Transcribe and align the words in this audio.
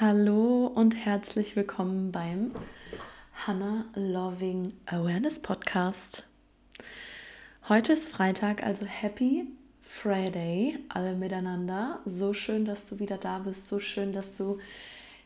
Hallo 0.00 0.66
und 0.66 0.96
herzlich 0.96 1.54
willkommen 1.54 2.10
beim 2.10 2.50
Hannah 3.46 3.84
Loving 3.94 4.72
Awareness 4.86 5.38
Podcast. 5.38 6.24
Heute 7.68 7.92
ist 7.92 8.08
Freitag, 8.08 8.64
also 8.64 8.86
Happy 8.86 9.46
Friday, 9.82 10.80
alle 10.88 11.14
miteinander. 11.14 12.00
So 12.06 12.34
schön, 12.34 12.64
dass 12.64 12.86
du 12.86 12.98
wieder 12.98 13.18
da 13.18 13.38
bist, 13.38 13.68
so 13.68 13.78
schön, 13.78 14.12
dass 14.12 14.36
du 14.36 14.58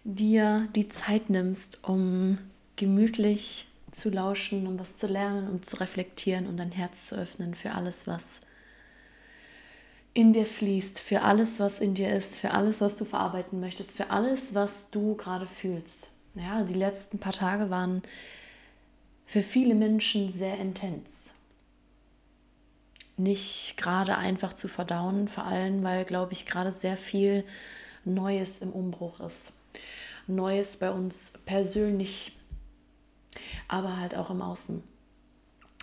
dir 0.05 0.69
die 0.77 0.91
Zeit 0.91 1.31
nimmst, 1.31 1.83
um 1.89 2.37
gemütlich 2.77 3.69
zu 3.91 4.11
lauschen, 4.11 4.67
um 4.67 4.79
was 4.79 4.99
zu 4.99 5.07
lernen, 5.07 5.49
um 5.49 5.63
zu 5.63 5.81
reflektieren 5.81 6.45
und 6.45 6.51
um 6.51 6.57
dein 6.59 6.73
Herz 6.73 7.07
zu 7.07 7.17
öffnen 7.17 7.55
für 7.55 7.73
alles, 7.73 8.07
was 8.07 8.43
in 10.15 10.33
dir 10.33 10.47
fließt, 10.47 11.01
für 11.01 11.23
alles, 11.23 11.61
was 11.61 11.81
in 11.81 11.95
dir 11.95 12.11
ist, 12.11 12.41
für 12.41 12.51
alles, 12.53 12.81
was 12.81 12.97
du 12.97 13.05
verarbeiten 13.05 13.61
möchtest, 13.61 13.97
für 13.97 14.11
alles, 14.11 14.55
was 14.55 14.91
du 14.91 15.15
gerade 15.15 15.47
fühlst. 15.47 16.11
Ja, 16.35 16.63
die 16.63 16.75
letzten 16.75 17.19
paar 17.19 17.33
Tage 17.33 17.71
waren 17.71 18.03
für 19.27 19.43
viele 19.43 19.75
Menschen 19.75 20.31
sehr 20.31 20.59
intens. 20.59 21.31
Nicht 23.17 23.77
gerade 23.77 24.17
einfach 24.17 24.53
zu 24.53 24.69
verdauen, 24.69 25.29
vor 25.29 25.45
allem, 25.45 25.83
weil, 25.83 26.05
glaube 26.05 26.33
ich, 26.33 26.47
gerade 26.47 26.73
sehr 26.73 26.97
viel 26.97 27.45
Neues 28.05 28.59
im 28.59 28.73
Umbruch 28.73 29.21
ist. 29.21 29.53
Neues 30.27 30.77
bei 30.77 30.91
uns 30.91 31.33
persönlich, 31.45 32.37
aber 33.67 33.97
halt 33.97 34.15
auch 34.15 34.31
im 34.31 34.43
Außen. 34.43 34.83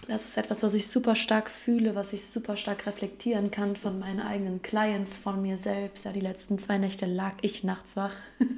Das 0.08 0.26
ist 0.26 0.38
etwas, 0.38 0.62
was 0.62 0.76
ich 0.76 0.88
super 0.88 1.16
stark 1.16 1.50
fühle, 1.50 1.96
was 1.96 2.14
ich 2.14 2.28
super 2.28 2.58
stark 2.58 2.86
reflektieren 2.86 3.50
kann 3.50 3.76
von 3.76 3.98
meinen 3.98 4.20
eigenen 4.20 4.62
Clients, 4.62 5.18
von 5.18 5.42
mir 5.42 5.58
selbst. 5.58 6.06
Ja, 6.06 6.12
die 6.12 6.20
letzten 6.20 6.60
zwei 6.60 6.78
Nächte 6.78 7.08
lag 7.08 7.34
ich 7.42 7.64
nachts 7.64 7.96
wach 7.96 8.14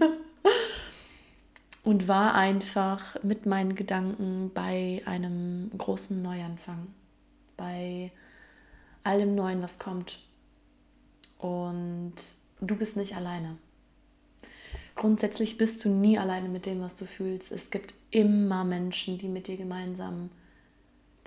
und 1.84 2.10
war 2.10 2.36
einfach 2.36 3.24
mit 3.24 3.46
meinen 3.46 3.76
Gedanken 3.76 4.52
bei 4.54 5.02
einem 5.06 5.72
großen 5.78 6.22
Neuanfang, 6.22 6.88
bei 7.56 8.12
allem 9.04 9.34
Neuen, 9.36 9.62
was 9.62 9.80
kommt. 9.80 10.20
Und 11.38 12.16
du 12.60 12.76
bist 12.76 12.98
nicht 12.98 13.16
alleine. 13.16 13.58
Grundsätzlich 14.96 15.58
bist 15.58 15.86
du 15.86 15.90
nie 15.90 16.18
alleine 16.18 16.50
mit 16.50 16.66
dem, 16.66 16.82
was 16.82 16.98
du 16.98 17.06
fühlst. 17.06 17.54
Es 17.54 17.70
gibt 17.70 17.94
immer 18.12 18.66
Menschen, 18.66 19.18
die 19.18 19.30
mit 19.30 19.48
dir 19.48 19.56
gemeinsam 19.56 20.30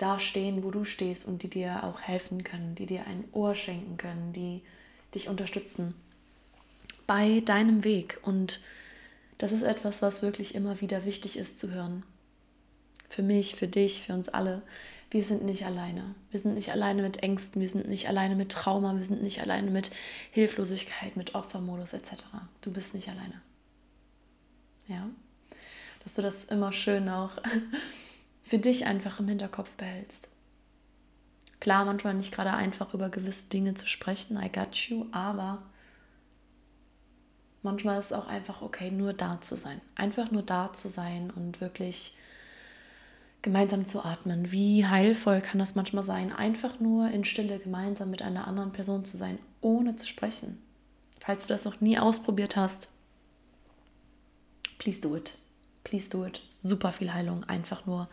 da 0.01 0.19
stehen, 0.19 0.63
wo 0.63 0.71
du 0.71 0.83
stehst 0.83 1.25
und 1.25 1.43
die 1.43 1.49
dir 1.49 1.83
auch 1.83 2.01
helfen 2.01 2.43
können, 2.43 2.75
die 2.75 2.85
dir 2.85 3.05
ein 3.05 3.25
Ohr 3.31 3.55
schenken 3.55 3.97
können, 3.97 4.33
die 4.33 4.61
dich 5.13 5.27
unterstützen 5.27 5.93
bei 7.07 7.41
deinem 7.41 7.83
Weg. 7.83 8.19
Und 8.23 8.61
das 9.37 9.51
ist 9.51 9.63
etwas, 9.63 10.01
was 10.01 10.21
wirklich 10.21 10.55
immer 10.55 10.81
wieder 10.81 11.05
wichtig 11.05 11.37
ist 11.37 11.59
zu 11.59 11.71
hören. 11.71 12.03
Für 13.09 13.21
mich, 13.21 13.55
für 13.55 13.67
dich, 13.67 14.01
für 14.01 14.13
uns 14.13 14.29
alle. 14.29 14.61
Wir 15.09 15.23
sind 15.23 15.43
nicht 15.43 15.65
alleine. 15.65 16.15
Wir 16.31 16.39
sind 16.39 16.55
nicht 16.55 16.71
alleine 16.71 17.01
mit 17.01 17.21
Ängsten, 17.21 17.59
wir 17.59 17.67
sind 17.67 17.89
nicht 17.89 18.07
alleine 18.07 18.35
mit 18.35 18.51
Trauma, 18.51 18.95
wir 18.95 19.03
sind 19.03 19.21
nicht 19.21 19.41
alleine 19.41 19.69
mit 19.69 19.91
Hilflosigkeit, 20.31 21.17
mit 21.17 21.35
Opfermodus 21.35 21.91
etc. 21.91 22.23
Du 22.61 22.71
bist 22.71 22.95
nicht 22.95 23.09
alleine. 23.09 23.41
Ja? 24.87 25.09
Dass 26.03 26.15
du 26.15 26.21
das 26.21 26.45
immer 26.45 26.71
schön 26.71 27.09
auch 27.09 27.31
für 28.41 28.59
dich 28.59 28.85
einfach 28.85 29.19
im 29.19 29.27
Hinterkopf 29.27 29.71
behältst. 29.75 30.27
Klar, 31.59 31.85
manchmal 31.85 32.15
nicht 32.15 32.31
gerade 32.31 32.53
einfach 32.53 32.93
über 32.93 33.09
gewisse 33.09 33.47
Dinge 33.47 33.75
zu 33.75 33.85
sprechen, 33.85 34.41
I 34.41 34.51
got 34.51 34.75
you, 34.75 35.05
aber 35.11 35.61
manchmal 37.61 37.99
ist 37.99 38.07
es 38.07 38.13
auch 38.13 38.27
einfach 38.27 38.61
okay, 38.63 38.89
nur 38.89 39.13
da 39.13 39.39
zu 39.41 39.55
sein. 39.55 39.79
Einfach 39.95 40.31
nur 40.31 40.41
da 40.41 40.73
zu 40.73 40.89
sein 40.89 41.29
und 41.29 41.61
wirklich 41.61 42.15
gemeinsam 43.43 43.85
zu 43.85 44.03
atmen. 44.03 44.51
Wie 44.51 44.85
heilvoll 44.85 45.41
kann 45.41 45.59
das 45.59 45.75
manchmal 45.75 46.03
sein, 46.03 46.31
einfach 46.31 46.79
nur 46.79 47.09
in 47.11 47.25
Stille 47.25 47.59
gemeinsam 47.59 48.09
mit 48.09 48.21
einer 48.21 48.47
anderen 48.47 48.71
Person 48.71 49.05
zu 49.05 49.17
sein, 49.17 49.39
ohne 49.61 49.95
zu 49.95 50.07
sprechen. 50.07 50.61
Falls 51.19 51.45
du 51.45 51.53
das 51.53 51.65
noch 51.65 51.81
nie 51.81 51.99
ausprobiert 51.99 52.55
hast, 52.55 52.89
please 54.79 54.99
do 54.99 55.15
it. 55.15 55.37
Please 55.83 56.09
do 56.09 56.25
it. 56.25 56.41
Super 56.49 56.91
viel 56.91 57.13
Heilung, 57.13 57.43
einfach 57.43 57.85
nur 57.85 58.09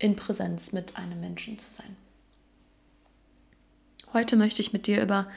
in 0.00 0.16
Präsenz 0.16 0.72
mit 0.72 0.96
einem 0.96 1.20
Menschen 1.20 1.58
zu 1.58 1.70
sein. 1.70 1.96
Heute 4.12 4.34
möchte 4.34 4.60
ich 4.60 4.72
mit 4.72 4.88
dir 4.88 5.00
über 5.00 5.28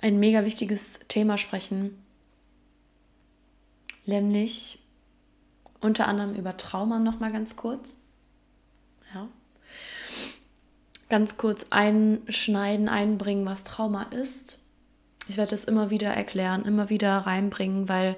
ein 0.00 0.18
mega 0.18 0.44
wichtiges 0.44 1.00
Thema 1.06 1.38
sprechen, 1.38 1.96
nämlich 4.04 4.80
unter 5.80 6.08
anderem 6.08 6.34
über 6.34 6.56
Trauma 6.56 6.98
noch 6.98 7.20
mal 7.20 7.30
ganz 7.30 7.56
kurz. 7.56 7.96
Ja. 9.14 9.28
Ganz 11.10 11.36
kurz 11.36 11.66
einschneiden, 11.70 12.88
einbringen, 12.88 13.46
was 13.46 13.64
Trauma 13.64 14.04
ist. 14.04 14.58
Ich 15.28 15.36
werde 15.36 15.54
es 15.54 15.64
immer 15.64 15.90
wieder 15.90 16.08
erklären, 16.08 16.64
immer 16.64 16.88
wieder 16.88 17.18
reinbringen, 17.18 17.88
weil 17.88 18.16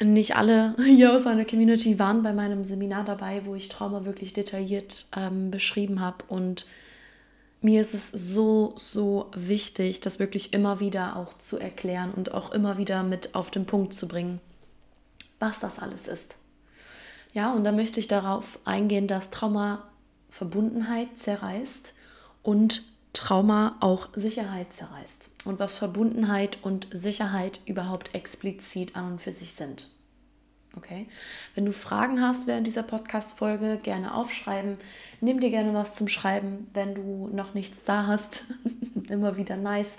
nicht 0.00 0.36
alle 0.36 0.74
hier 0.84 1.12
aus 1.12 1.24
meiner 1.24 1.44
Community 1.44 1.98
waren 1.98 2.22
bei 2.22 2.32
meinem 2.32 2.64
Seminar 2.64 3.04
dabei, 3.04 3.44
wo 3.44 3.54
ich 3.54 3.68
Trauma 3.68 4.04
wirklich 4.04 4.32
detailliert 4.32 5.06
ähm, 5.16 5.50
beschrieben 5.50 6.00
habe. 6.00 6.24
Und 6.28 6.66
mir 7.60 7.80
ist 7.80 7.94
es 7.94 8.08
so, 8.08 8.74
so 8.76 9.30
wichtig, 9.34 10.00
das 10.00 10.18
wirklich 10.18 10.52
immer 10.52 10.80
wieder 10.80 11.16
auch 11.16 11.36
zu 11.38 11.58
erklären 11.58 12.12
und 12.14 12.32
auch 12.32 12.52
immer 12.52 12.78
wieder 12.78 13.02
mit 13.02 13.34
auf 13.34 13.50
den 13.50 13.66
Punkt 13.66 13.94
zu 13.94 14.06
bringen, 14.06 14.40
was 15.40 15.60
das 15.60 15.78
alles 15.78 16.06
ist. 16.06 16.36
Ja, 17.32 17.52
und 17.52 17.64
da 17.64 17.72
möchte 17.72 18.00
ich 18.00 18.08
darauf 18.08 18.58
eingehen, 18.64 19.06
dass 19.06 19.30
Trauma 19.30 19.84
Verbundenheit 20.30 21.08
zerreißt 21.18 21.94
und 22.42 22.82
Trauma 23.12 23.76
auch 23.80 24.08
Sicherheit 24.14 24.72
zerreißt 24.72 25.30
und 25.44 25.58
was 25.58 25.74
Verbundenheit 25.74 26.58
und 26.62 26.88
Sicherheit 26.92 27.60
überhaupt 27.66 28.14
explizit 28.14 28.96
an 28.96 29.12
und 29.12 29.22
für 29.22 29.32
sich 29.32 29.54
sind. 29.54 29.90
Okay? 30.76 31.06
Wenn 31.54 31.64
du 31.64 31.72
Fragen 31.72 32.20
hast 32.20 32.46
während 32.46 32.66
dieser 32.66 32.82
Podcast-Folge, 32.82 33.78
gerne 33.82 34.14
aufschreiben. 34.14 34.76
Nimm 35.20 35.40
dir 35.40 35.50
gerne 35.50 35.74
was 35.74 35.94
zum 35.96 36.08
Schreiben, 36.08 36.68
wenn 36.74 36.94
du 36.94 37.28
noch 37.32 37.54
nichts 37.54 37.84
da 37.84 38.06
hast. 38.06 38.44
Immer 39.08 39.36
wieder 39.36 39.56
nice, 39.56 39.96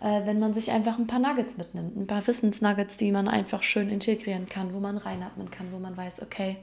äh, 0.00 0.26
wenn 0.26 0.38
man 0.38 0.54
sich 0.54 0.70
einfach 0.70 0.98
ein 0.98 1.06
paar 1.06 1.18
Nuggets 1.18 1.56
mitnimmt. 1.58 1.96
Ein 1.96 2.06
paar 2.06 2.26
Wissensnuggets, 2.26 2.96
die 2.96 3.12
man 3.12 3.28
einfach 3.28 3.62
schön 3.62 3.88
integrieren 3.88 4.48
kann, 4.48 4.72
wo 4.72 4.80
man 4.80 4.96
reinatmen 4.96 5.50
kann, 5.50 5.72
wo 5.72 5.78
man 5.78 5.96
weiß, 5.96 6.22
okay, 6.22 6.56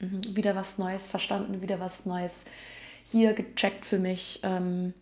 mh, 0.00 0.36
wieder 0.36 0.54
was 0.54 0.78
Neues 0.78 1.08
verstanden, 1.08 1.62
wieder 1.62 1.80
was 1.80 2.06
Neues 2.06 2.42
hier 3.04 3.32
gecheckt 3.32 3.86
für 3.86 3.98
mich. 3.98 4.40
Ähm, 4.42 4.94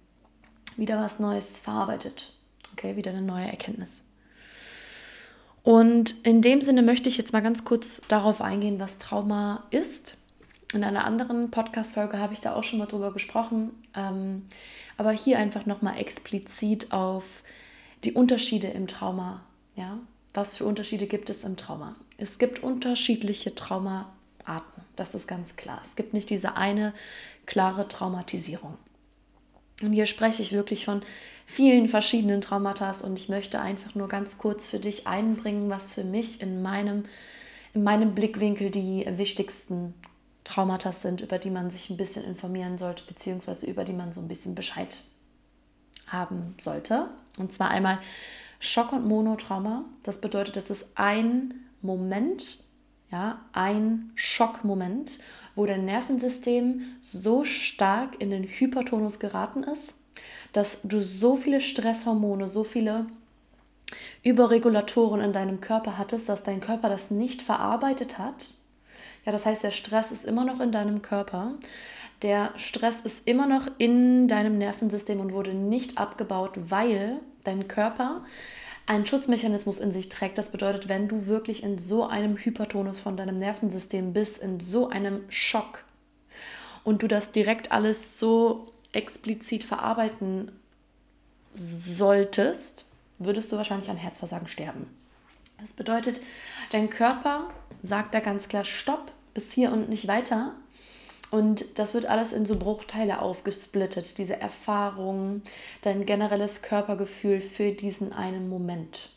wieder 0.79 0.97
was 0.99 1.19
Neues 1.19 1.61
verarbeitet. 1.61 2.33
Okay, 2.73 2.97
wieder 2.97 3.11
eine 3.11 3.23
neue 3.23 3.47
Erkenntnis. 3.47 4.03
Und 5.63 6.15
in 6.25 6.41
dem 6.41 6.63
Sinne 6.63 6.81
möchte 6.83 7.11
ich 7.11 7.19
jetzt 7.19 7.33
mal 7.33 7.43
ganz 7.43 7.65
kurz 7.65 8.01
darauf 8.09 8.41
eingehen, 8.41 8.79
was 8.79 8.99
Trauma 8.99 9.65
ist. 9.71 10.17
In 10.73 10.85
einer 10.85 11.05
anderen 11.05 11.51
Podcast-Folge 11.51 12.19
habe 12.19 12.33
ich 12.33 12.41
da 12.41 12.55
auch 12.55 12.65
schon 12.65 12.79
mal 12.79 12.87
drüber 12.87 13.13
gesprochen. 13.13 13.73
Ähm, 13.95 14.47
aber 14.97 15.13
hier 15.13 15.39
einfach 15.39 15.67
nochmal 15.67 15.99
explizit 15.99 16.93
auf 16.93 17.25
die 18.05 18.13
Unterschiede 18.13 18.69
im 18.69 18.87
Trauma. 18.87 19.43
Ja? 19.77 19.99
Was 20.33 20.57
für 20.57 20.65
Unterschiede 20.65 21.07
gibt 21.07 21.29
es 21.31 21.45
im 21.45 21.57
Trauma? 21.57 21.97
Es 22.17 22.39
gibt 22.39 22.63
unterschiedliche 22.63 23.55
Traumaarten. 23.55 24.85
Das 24.97 25.15
ist 25.15 25.27
ganz 25.27 25.57
klar. 25.57 25.81
Es 25.85 25.97
gibt 25.97 26.15
nicht 26.15 26.31
diese 26.31 26.57
eine 26.57 26.95
klare 27.47 27.89
Traumatisierung. 27.89 28.79
Und 29.83 29.93
hier 29.93 30.07
spreche 30.07 30.43
ich 30.43 30.53
wirklich 30.53 30.85
von 30.85 31.03
vielen 31.47 31.89
verschiedenen 31.89 32.41
Traumata 32.41 32.93
und 33.03 33.19
ich 33.19 33.29
möchte 33.29 33.61
einfach 33.61 33.95
nur 33.95 34.09
ganz 34.09 34.39
kurz 34.39 34.67
für 34.67 34.79
dich 34.79 35.07
einbringen, 35.07 35.71
was 35.71 35.93
für 35.93 36.05
mich 36.05 36.43
in 36.43 36.63
meinem, 36.63 37.05
in 37.75 37.85
meinem 37.85 38.15
Blickwinkel 38.15 38.71
die 38.71 39.07
wichtigsten 39.09 39.95
Traumata 40.45 40.93
sind, 40.93 41.21
über 41.21 41.39
die 41.39 41.51
man 41.51 41.71
sich 41.71 41.91
ein 41.91 41.97
bisschen 41.97 42.25
informieren 42.25 42.77
sollte, 42.77 43.05
beziehungsweise 43.05 43.67
über 43.67 43.85
die 43.85 43.93
man 43.93 44.13
so 44.13 44.21
ein 44.21 44.29
bisschen 44.29 44.55
Bescheid 44.55 44.99
haben 46.07 46.55
sollte. 46.61 47.09
Und 47.39 47.53
zwar 47.53 47.71
einmal 47.71 47.99
Schock- 48.59 48.93
und 48.93 49.07
Monotrauma. 49.07 49.85
Das 50.03 50.21
bedeutet, 50.21 50.57
das 50.57 50.71
ist 50.71 50.87
ein 50.95 51.55
Moment 51.83 52.59
ja, 53.11 53.41
ein 53.53 54.11
Schockmoment, 54.15 55.19
wo 55.55 55.65
dein 55.67 55.85
Nervensystem 55.85 56.83
so 57.01 57.45
stark 57.45 58.21
in 58.21 58.31
den 58.31 58.45
Hypertonus 58.45 59.19
geraten 59.19 59.63
ist, 59.63 59.95
dass 60.53 60.83
du 60.83 61.01
so 61.01 61.37
viele 61.37 61.61
Stresshormone, 61.61 62.49
so 62.49 62.65
viele 62.65 63.07
Überregulatoren 64.23 65.21
in 65.21 65.33
deinem 65.33 65.61
Körper 65.61 65.97
hattest, 65.97 66.29
dass 66.29 66.43
dein 66.43 66.61
Körper 66.61 66.89
das 66.89 67.11
nicht 67.11 67.41
verarbeitet 67.41 68.19
hat. 68.19 68.55
Ja, 69.25 69.33
das 69.33 69.47
heißt, 69.47 69.63
der 69.63 69.71
Stress 69.71 70.13
ist 70.13 70.25
immer 70.25 70.45
noch 70.45 70.61
in 70.61 70.73
deinem 70.73 71.03
Körper. 71.03 71.55
Der 72.23 72.53
Stress 72.57 73.01
ist 73.01 73.29
immer 73.29 73.47
noch 73.47 73.69
in 73.79 74.27
deinem 74.29 74.59
Nervensystem 74.59 75.21
und 75.21 75.33
wurde 75.33 75.55
nicht 75.55 75.99
abgebaut, 75.99 76.53
weil 76.57 77.21
dein 77.45 77.69
Körper 77.69 78.25
einen 78.89 79.05
Schutzmechanismus 79.05 79.81
in 79.81 79.93
sich 79.93 80.09
trägt. 80.09 80.39
Das 80.39 80.51
bedeutet, 80.51 80.89
wenn 80.89 81.09
du 81.09 81.27
wirklich 81.27 81.63
in 81.63 81.79
so 81.79 82.07
einem 82.07 82.39
Hypertonus 82.39 82.99
von 82.99 83.19
deinem 83.19 83.39
Nervensystem 83.39 84.15
bist, 84.15 84.39
in 84.39 84.61
so 84.61 84.89
einem 84.89 85.21
Schock 85.29 85.85
und 86.85 87.03
du 87.03 87.07
das 87.07 87.31
direkt 87.31 87.71
alles 87.71 88.19
so 88.19 88.73
explizit 88.93 89.63
verarbeiten 89.63 90.51
solltest, 91.55 92.87
würdest 93.19 93.53
du 93.53 93.59
wahrscheinlich 93.59 93.91
an 93.91 93.99
Herzversagen 93.99 94.49
sterben. 94.49 94.87
Das 95.61 95.75
bedeutet, 95.75 96.23
dein 96.71 96.89
Körper 96.89 97.51
sagt 97.83 98.15
da 98.15 98.21
ganz 98.21 98.49
klar 98.49 98.65
Stopp, 98.65 99.13
bis 99.35 99.53
hier 99.53 99.71
und 99.71 99.91
nicht 99.91 100.09
weiter. 100.09 100.55
Und 101.31 101.79
das 101.79 101.93
wird 101.93 102.07
alles 102.07 102.33
in 102.33 102.47
so 102.47 102.57
Bruchteile 102.57 103.21
aufgesplittet, 103.21 104.17
diese 104.19 104.41
Erfahrung, 104.41 105.43
dein 105.83 106.07
generelles 106.07 106.63
Körpergefühl 106.63 107.41
für 107.41 107.73
diesen 107.73 108.13
einen 108.13 108.49
Moment. 108.49 109.11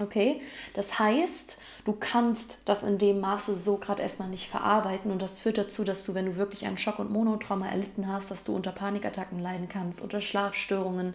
Okay, 0.00 0.40
das 0.72 0.98
heißt, 0.98 1.56
du 1.84 1.92
kannst 1.92 2.58
das 2.64 2.82
in 2.82 2.98
dem 2.98 3.20
Maße 3.20 3.54
so 3.54 3.76
gerade 3.76 4.02
erstmal 4.02 4.28
nicht 4.28 4.48
verarbeiten 4.48 5.12
und 5.12 5.22
das 5.22 5.38
führt 5.38 5.56
dazu, 5.56 5.84
dass 5.84 6.02
du, 6.02 6.14
wenn 6.14 6.26
du 6.26 6.36
wirklich 6.36 6.66
einen 6.66 6.78
Schock- 6.78 6.98
und 6.98 7.12
Monotrauma 7.12 7.68
erlitten 7.68 8.08
hast, 8.08 8.28
dass 8.32 8.42
du 8.42 8.56
unter 8.56 8.72
Panikattacken 8.72 9.38
leiden 9.38 9.68
kannst 9.68 10.02
oder 10.02 10.20
Schlafstörungen, 10.20 11.14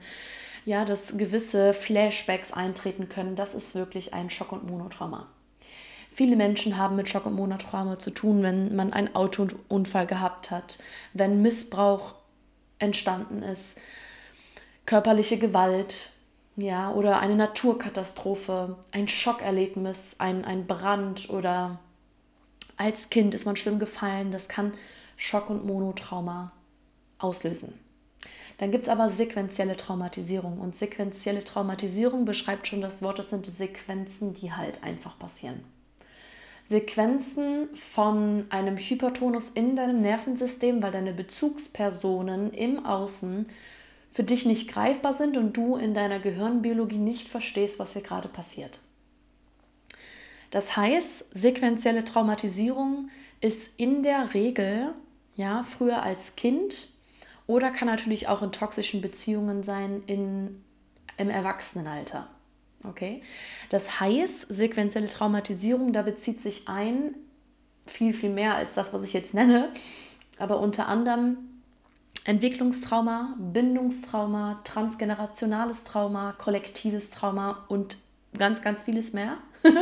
ja, 0.66 0.86
dass 0.86 1.18
gewisse 1.18 1.74
Flashbacks 1.74 2.54
eintreten 2.54 3.10
können. 3.10 3.36
Das 3.36 3.54
ist 3.54 3.76
wirklich 3.76 4.14
ein 4.14 4.30
Schock- 4.30 4.54
und 4.54 4.70
Monotrauma. 4.70 5.28
Viele 6.20 6.36
Menschen 6.36 6.76
haben 6.76 6.98
mit 6.98 7.08
Schock- 7.08 7.28
und 7.28 7.36
Monotrauma 7.36 7.98
zu 7.98 8.10
tun, 8.12 8.44
wenn 8.44 8.76
man 8.76 8.92
einen 8.92 9.16
Autounfall 9.16 10.06
gehabt 10.06 10.52
hat, 10.52 10.78
wenn 11.14 11.42
Missbrauch 11.42 12.14
entstanden 12.78 13.42
ist, 13.42 13.78
körperliche 14.86 15.38
Gewalt, 15.38 16.10
ja, 16.58 16.92
oder 16.92 17.22
eine 17.22 17.38
Naturkatastrophe, 17.38 18.76
ein 18.92 19.08
Schockerlebnis, 19.08 20.18
ein, 20.18 20.44
ein 20.44 20.68
Brand 20.68 21.30
oder 21.30 21.80
als 22.76 23.10
Kind 23.10 23.34
ist 23.34 23.46
man 23.46 23.56
schlimm 23.56 23.80
gefallen. 23.80 24.32
Das 24.32 24.50
kann 24.50 24.74
Schock- 25.16 25.50
und 25.50 25.66
Monotrauma 25.66 26.52
auslösen. 27.18 27.80
Dann 28.58 28.72
gibt 28.72 28.88
es 28.88 28.90
aber 28.90 29.10
sequenzielle 29.10 29.78
Traumatisierung. 29.78 30.60
Und 30.60 30.76
sequenzielle 30.76 31.46
Traumatisierung 31.46 32.26
beschreibt 32.26 32.68
schon 32.68 32.82
das 32.82 33.02
Wort, 33.02 33.20
das 33.20 33.30
sind 33.30 33.46
Sequenzen, 33.46 34.34
die 34.34 34.52
halt 34.52 34.84
einfach 34.84 35.18
passieren. 35.18 35.64
Sequenzen 36.70 37.68
von 37.74 38.46
einem 38.52 38.78
Hypertonus 38.78 39.50
in 39.50 39.76
deinem 39.76 40.00
Nervensystem, 40.00 40.84
weil 40.84 40.92
deine 40.92 41.14
Bezugspersonen 41.14 42.52
im 42.54 42.86
Außen 42.86 43.48
für 44.14 44.24
dich 44.24 44.46
nicht 44.46 44.70
greifbar 44.70 45.16
sind 45.16 45.36
und 45.36 45.58
du 45.58 45.78
in 45.78 45.96
deiner 45.96 46.20
Gehirnbiologie 46.20 47.00
nicht 47.00 47.28
verstehst, 47.28 47.80
was 47.80 47.94
hier 47.94 48.04
gerade 48.04 48.28
passiert. 48.28 48.80
Das 50.52 50.78
heißt, 50.78 51.26
sequenzielle 51.32 52.04
Traumatisierung 52.04 53.10
ist 53.42 53.72
in 53.78 54.04
der 54.04 54.36
Regel, 54.36 54.94
ja, 55.36 55.64
früher 55.64 56.04
als 56.04 56.36
Kind 56.36 56.90
oder 57.48 57.72
kann 57.72 57.88
natürlich 57.88 58.28
auch 58.28 58.44
in 58.44 58.52
toxischen 58.52 59.02
Beziehungen 59.02 59.64
sein 59.64 60.04
in, 60.06 60.64
im 61.18 61.30
Erwachsenenalter. 61.32 62.28
Okay? 62.84 63.22
Das 63.70 64.00
heißt, 64.00 64.48
sequenzielle 64.50 65.08
Traumatisierung, 65.08 65.94
da 65.94 66.02
bezieht 66.02 66.42
sich 66.42 66.68
ein 66.68 67.16
viel, 67.86 68.14
viel 68.14 68.30
mehr 68.30 68.56
als 68.56 68.74
das, 68.74 68.94
was 68.94 69.04
ich 69.04 69.14
jetzt 69.14 69.34
nenne, 69.34 69.72
aber 70.38 70.60
unter 70.60 70.88
anderem 70.88 71.38
Entwicklungstrauma, 72.26 73.36
Bindungstrauma, 73.40 74.62
transgenerationales 74.64 75.84
Trauma, 75.84 76.34
kollektives 76.34 77.10
Trauma 77.12 77.66
und 77.70 77.98
ganz, 78.38 78.62
ganz 78.62 78.84
vieles 78.84 79.14
mehr. 79.14 79.38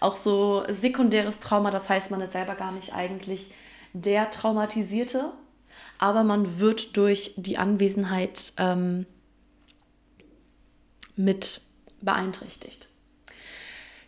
Auch 0.00 0.16
so 0.16 0.64
sekundäres 0.68 1.40
Trauma, 1.40 1.70
das 1.70 1.88
heißt, 1.88 2.10
man 2.10 2.20
ist 2.20 2.32
selber 2.32 2.54
gar 2.54 2.72
nicht 2.72 2.94
eigentlich 2.94 3.52
der 3.92 4.30
Traumatisierte, 4.30 5.32
aber 5.98 6.24
man 6.24 6.60
wird 6.60 6.96
durch 6.96 7.34
die 7.36 7.58
Anwesenheit 7.58 8.52
ähm, 8.58 9.06
mit 11.16 11.62
beeinträchtigt. 12.04 12.88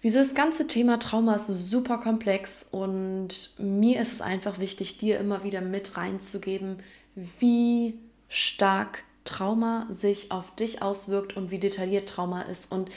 Dieses 0.02 0.34
ganze 0.34 0.66
Thema 0.66 0.98
Trauma 0.98 1.34
ist 1.34 1.46
super 1.70 1.98
komplex 1.98 2.66
und 2.70 3.50
mir 3.58 4.00
ist 4.00 4.12
es 4.12 4.20
einfach 4.20 4.60
wichtig, 4.60 4.98
dir 4.98 5.19
immer 5.19 5.43
wieder 5.43 5.60
mit 5.60 5.96
reinzugeben, 5.96 6.81
wie 7.14 7.98
stark 8.28 9.02
Trauma 9.25 9.87
sich 9.88 10.31
auf 10.31 10.54
dich 10.54 10.82
auswirkt 10.82 11.37
und 11.37 11.50
wie 11.50 11.58
detailliert 11.58 12.08
Trauma 12.08 12.43
ist. 12.43 12.70
Und 12.70 12.90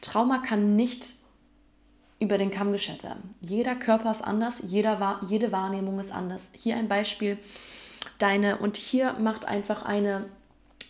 Trauma 0.00 0.38
kann 0.38 0.76
nicht 0.76 1.14
über 2.18 2.36
den 2.36 2.50
Kamm 2.50 2.72
geschert 2.72 3.02
werden. 3.02 3.30
Jeder 3.40 3.74
Körper 3.74 4.10
ist 4.10 4.22
anders, 4.22 4.62
jeder, 4.66 5.20
jede 5.26 5.52
Wahrnehmung 5.52 5.98
ist 5.98 6.12
anders. 6.12 6.50
Hier 6.52 6.76
ein 6.76 6.88
Beispiel, 6.88 7.38
deine, 8.18 8.58
und 8.58 8.76
hier 8.76 9.14
macht 9.14 9.46
einfach 9.46 9.82
eine, 9.82 10.26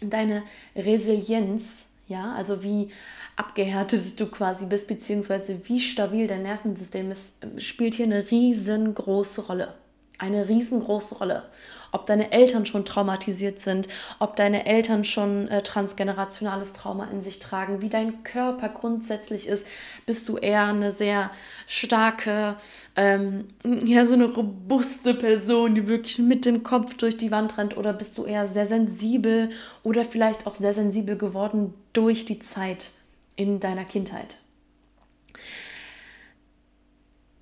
deine 0.01 0.43
Resilienz, 0.75 1.87
ja, 2.11 2.35
also 2.35 2.63
wie 2.63 2.91
abgehärtet 3.37 4.19
du 4.19 4.27
quasi 4.27 4.67
bist, 4.67 4.89
beziehungsweise 4.89 5.61
wie 5.69 5.81
stabil 5.81 6.27
dein 6.27 6.43
Nervensystem 6.43 7.11
ist, 7.11 7.37
spielt 7.59 7.95
hier 7.95 8.07
eine 8.07 8.31
riesengroße 8.31 9.43
Rolle 9.43 9.75
eine 10.21 10.49
riesengroße 10.49 11.17
Rolle. 11.17 11.45
Ob 11.93 12.07
deine 12.07 12.31
Eltern 12.31 12.67
schon 12.67 12.85
traumatisiert 12.85 13.59
sind, 13.59 13.89
ob 14.21 14.37
deine 14.37 14.67
Eltern 14.67 15.05
schon 15.05 15.49
äh, 15.49 15.63
transgenerationales 15.63 16.73
Trauma 16.73 17.07
in 17.07 17.21
sich 17.21 17.41
tragen, 17.41 17.83
wie 17.83 17.89
dein 17.89 18.23
Körper 18.23 18.69
grundsätzlich 18.69 19.49
ist. 19.49 19.67
Bist 20.07 20.29
du 20.29 20.37
eher 20.37 20.67
eine 20.67 20.93
sehr 20.93 21.33
starke, 21.67 22.57
ähm, 22.95 23.49
ja, 23.85 24.07
so 24.07 24.15
eine 24.15 24.27
robuste 24.27 25.15
Person, 25.15 25.75
die 25.75 25.89
wirklich 25.89 26.19
mit 26.19 26.45
dem 26.45 26.63
Kopf 26.63 26.95
durch 26.95 27.17
die 27.17 27.33
Wand 27.33 27.59
rennt, 27.59 27.77
oder 27.77 27.93
bist 27.93 28.19
du 28.19 28.25
eher 28.25 28.47
sehr 28.47 28.67
sensibel 28.67 29.49
oder 29.83 30.05
vielleicht 30.05 30.47
auch 30.47 30.55
sehr 30.55 30.75
sensibel 30.75 31.17
geworden 31.17 31.75
durch 31.93 32.25
die 32.25 32.39
Zeit 32.39 32.91
in 33.35 33.59
deiner 33.59 33.85
Kindheit? 33.85 34.37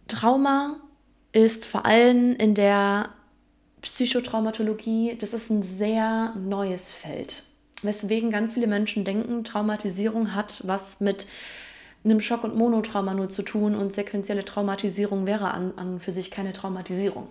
Trauma 0.06 0.80
ist 1.32 1.66
vor 1.66 1.86
allem 1.86 2.34
in 2.36 2.54
der 2.54 3.10
Psychotraumatologie, 3.82 5.16
das 5.18 5.32
ist 5.34 5.50
ein 5.50 5.62
sehr 5.62 6.32
neues 6.34 6.92
Feld. 6.92 7.44
Weswegen 7.82 8.30
ganz 8.30 8.54
viele 8.54 8.66
Menschen 8.66 9.04
denken, 9.04 9.44
Traumatisierung 9.44 10.34
hat 10.34 10.62
was 10.66 11.00
mit 11.00 11.26
einem 12.04 12.20
Schock- 12.20 12.44
und 12.44 12.56
Monotrauma 12.56 13.14
nur 13.14 13.28
zu 13.28 13.42
tun 13.42 13.74
und 13.74 13.92
sequentielle 13.92 14.44
Traumatisierung 14.44 15.26
wäre 15.26 15.52
an, 15.52 15.72
an 15.76 16.00
für 16.00 16.12
sich 16.12 16.30
keine 16.30 16.52
Traumatisierung. 16.52 17.28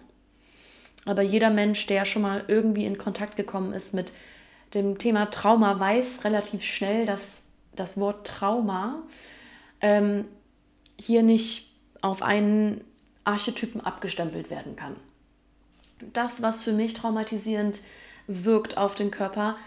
Aber 1.05 1.21
jeder 1.21 1.49
Mensch, 1.49 1.85
der 1.87 2.05
schon 2.05 2.21
mal 2.21 2.43
irgendwie 2.47 2.85
in 2.85 2.97
Kontakt 2.97 3.35
gekommen 3.35 3.73
ist 3.73 3.93
mit 3.93 4.13
dem 4.73 4.97
Thema 4.97 5.27
Trauma, 5.27 5.79
weiß 5.79 6.23
relativ 6.25 6.63
schnell, 6.63 7.05
dass 7.05 7.43
das 7.75 7.97
Wort 7.97 8.27
Trauma 8.27 9.03
ähm, 9.79 10.25
hier 10.99 11.23
nicht 11.23 11.73
auf 12.01 12.21
einen 12.21 12.83
Archetypen 13.27 13.81
abgestempelt 13.81 14.49
werden 14.49 14.75
kann. 14.75 14.95
Das, 16.13 16.41
was 16.41 16.63
für 16.63 16.73
mich 16.73 16.93
traumatisierend 16.93 17.81
wirkt 18.27 18.77
auf 18.77 18.95
den 18.95 19.11
Körper, 19.11 19.57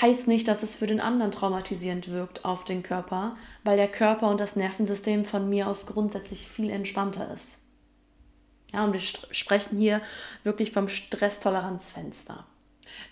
heißt 0.00 0.26
nicht, 0.26 0.48
dass 0.48 0.62
es 0.62 0.74
für 0.74 0.86
den 0.86 1.00
anderen 1.00 1.32
traumatisierend 1.32 2.10
wirkt 2.10 2.44
auf 2.44 2.64
den 2.64 2.82
Körper, 2.82 3.36
weil 3.62 3.76
der 3.76 3.88
Körper 3.88 4.28
und 4.28 4.40
das 4.40 4.56
Nervensystem 4.56 5.24
von 5.24 5.48
mir 5.48 5.68
aus 5.68 5.86
grundsätzlich 5.86 6.48
viel 6.48 6.70
entspannter 6.70 7.32
ist. 7.32 7.58
Ja, 8.72 8.84
und 8.84 8.92
wir 8.92 9.00
sprechen 9.00 9.78
hier 9.78 10.00
wirklich 10.42 10.72
vom 10.72 10.88
Stresstoleranzfenster. 10.88 12.44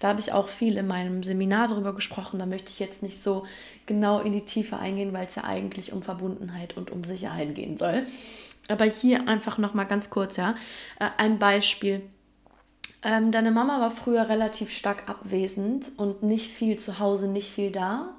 Da 0.00 0.08
habe 0.08 0.20
ich 0.20 0.32
auch 0.32 0.48
viel 0.48 0.76
in 0.76 0.86
meinem 0.86 1.22
Seminar 1.22 1.68
darüber 1.68 1.94
gesprochen. 1.94 2.38
Da 2.38 2.46
möchte 2.46 2.70
ich 2.70 2.80
jetzt 2.80 3.02
nicht 3.02 3.22
so 3.22 3.46
genau 3.86 4.20
in 4.20 4.32
die 4.32 4.44
Tiefe 4.44 4.76
eingehen, 4.76 5.12
weil 5.12 5.26
es 5.26 5.36
ja 5.36 5.44
eigentlich 5.44 5.92
um 5.92 6.02
Verbundenheit 6.02 6.76
und 6.76 6.90
um 6.90 7.04
Sicherheit 7.04 7.54
gehen 7.54 7.78
soll. 7.78 8.06
Aber 8.68 8.84
hier 8.84 9.28
einfach 9.28 9.58
noch 9.58 9.74
mal 9.74 9.84
ganz 9.84 10.10
kurz, 10.10 10.36
ja, 10.36 10.54
äh, 11.00 11.08
ein 11.16 11.38
Beispiel. 11.38 12.02
Ähm, 13.04 13.32
deine 13.32 13.50
Mama 13.50 13.80
war 13.80 13.90
früher 13.90 14.28
relativ 14.28 14.70
stark 14.70 15.08
abwesend 15.08 15.90
und 15.96 16.22
nicht 16.22 16.52
viel 16.52 16.78
zu 16.78 16.98
Hause, 16.98 17.26
nicht 17.26 17.50
viel 17.50 17.70
da. 17.70 18.14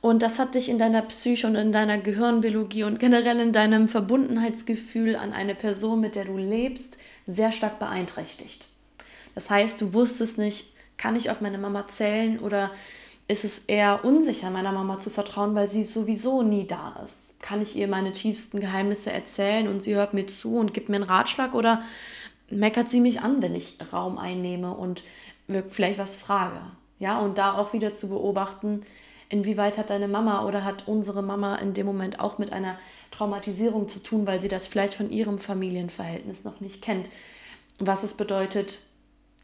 Und 0.00 0.22
das 0.22 0.38
hat 0.38 0.54
dich 0.54 0.68
in 0.68 0.78
deiner 0.78 1.02
Psyche 1.02 1.46
und 1.48 1.56
in 1.56 1.72
deiner 1.72 1.98
Gehirnbiologie 1.98 2.84
und 2.84 3.00
generell 3.00 3.40
in 3.40 3.52
deinem 3.52 3.88
Verbundenheitsgefühl 3.88 5.16
an 5.16 5.32
eine 5.32 5.56
Person, 5.56 6.00
mit 6.00 6.14
der 6.14 6.26
du 6.26 6.36
lebst, 6.36 6.98
sehr 7.26 7.50
stark 7.50 7.80
beeinträchtigt. 7.80 8.68
Das 9.34 9.50
heißt, 9.50 9.80
du 9.80 9.94
wusstest 9.94 10.38
nicht, 10.38 10.72
kann 10.96 11.16
ich 11.16 11.30
auf 11.30 11.40
meine 11.40 11.58
Mama 11.58 11.88
zählen 11.88 12.38
oder 12.38 12.70
ist 13.28 13.44
es 13.44 13.60
eher 13.60 14.04
unsicher, 14.04 14.50
meiner 14.50 14.72
Mama 14.72 14.98
zu 14.98 15.10
vertrauen, 15.10 15.54
weil 15.54 15.68
sie 15.68 15.82
sowieso 15.82 16.42
nie 16.42 16.66
da 16.66 17.00
ist. 17.04 17.40
Kann 17.40 17.60
ich 17.60 17.76
ihr 17.76 17.88
meine 17.88 18.12
tiefsten 18.12 18.60
Geheimnisse 18.60 19.10
erzählen 19.12 19.68
und 19.68 19.82
sie 19.82 19.96
hört 19.96 20.14
mir 20.14 20.26
zu 20.26 20.56
und 20.56 20.74
gibt 20.74 20.88
mir 20.88 20.96
einen 20.96 21.04
Ratschlag 21.04 21.54
oder 21.54 21.82
meckert 22.50 22.88
sie 22.88 23.00
mich 23.00 23.20
an, 23.20 23.42
wenn 23.42 23.54
ich 23.54 23.78
Raum 23.92 24.18
einnehme 24.18 24.74
und 24.74 25.02
vielleicht 25.68 25.98
was 25.98 26.16
frage? 26.16 26.60
Ja, 26.98 27.18
und 27.18 27.36
da 27.36 27.54
auch 27.54 27.72
wieder 27.72 27.92
zu 27.92 28.08
beobachten, 28.08 28.82
Inwieweit 29.28 29.76
hat 29.76 29.90
deine 29.90 30.06
Mama 30.06 30.44
oder 30.44 30.64
hat 30.64 30.86
unsere 30.86 31.22
Mama 31.22 31.56
in 31.56 31.74
dem 31.74 31.86
Moment 31.86 32.20
auch 32.20 32.38
mit 32.38 32.52
einer 32.52 32.78
Traumatisierung 33.10 33.88
zu 33.88 33.98
tun, 33.98 34.26
weil 34.26 34.40
sie 34.40 34.48
das 34.48 34.68
vielleicht 34.68 34.94
von 34.94 35.10
ihrem 35.10 35.38
Familienverhältnis 35.38 36.44
noch 36.44 36.60
nicht 36.60 36.80
kennt? 36.80 37.10
Was 37.80 38.04
es 38.04 38.14
bedeutet, 38.14 38.82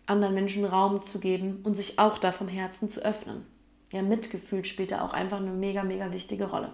anderen 0.06 0.34
Menschen 0.34 0.64
Raum 0.64 1.02
zu 1.02 1.18
geben 1.18 1.60
und 1.64 1.74
sich 1.74 1.98
auch 1.98 2.18
da 2.18 2.30
vom 2.30 2.48
Herzen 2.48 2.88
zu 2.88 3.04
öffnen. 3.04 3.44
Ja, 3.92 4.02
Mitgefühl 4.02 4.64
spielt 4.64 4.90
da 4.90 5.02
auch 5.02 5.12
einfach 5.12 5.38
eine 5.38 5.50
mega, 5.50 5.84
mega 5.84 6.12
wichtige 6.12 6.46
Rolle. 6.46 6.72